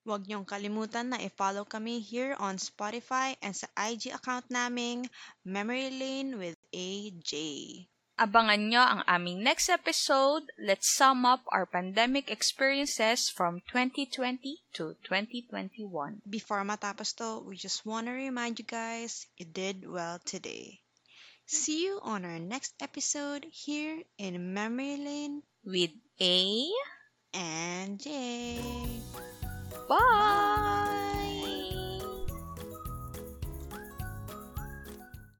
Huwag 0.04 0.28
niyong 0.28 0.44
kalimutan 0.44 1.16
na 1.16 1.18
i-follow 1.24 1.64
kami 1.64 2.04
here 2.04 2.36
on 2.36 2.60
Spotify 2.60 3.40
and 3.40 3.56
sa 3.56 3.72
IG 3.80 4.12
account 4.12 4.52
naming 4.52 5.08
Memory 5.48 5.96
Lane 5.96 6.36
with 6.36 6.60
AJ. 6.76 7.32
Abangan 8.20 8.70
nyo 8.70 8.84
ang 8.84 9.02
aming 9.08 9.42
next 9.42 9.72
episode. 9.72 10.46
Let's 10.60 10.92
sum 10.92 11.24
up 11.24 11.48
our 11.50 11.66
pandemic 11.66 12.30
experiences 12.30 13.32
from 13.32 13.64
2020 13.72 14.62
to 14.76 14.94
2021. 15.08 16.22
Before 16.28 16.62
matapos 16.68 17.16
to, 17.18 17.42
we 17.42 17.56
just 17.56 17.88
want 17.88 18.06
to 18.06 18.14
remind 18.14 18.60
you 18.60 18.68
guys, 18.68 19.26
you 19.40 19.48
did 19.48 19.88
well 19.88 20.20
today. 20.22 20.84
See 21.48 21.88
you 21.88 22.04
on 22.04 22.28
our 22.28 22.44
next 22.44 22.76
episode 22.84 23.48
here 23.50 24.04
in 24.20 24.54
Memory 24.54 25.00
Lane 25.00 25.48
With 25.64 25.96
A. 26.20 26.70
and 27.34 28.00
J. 28.00 28.62
Bye! 29.88 31.03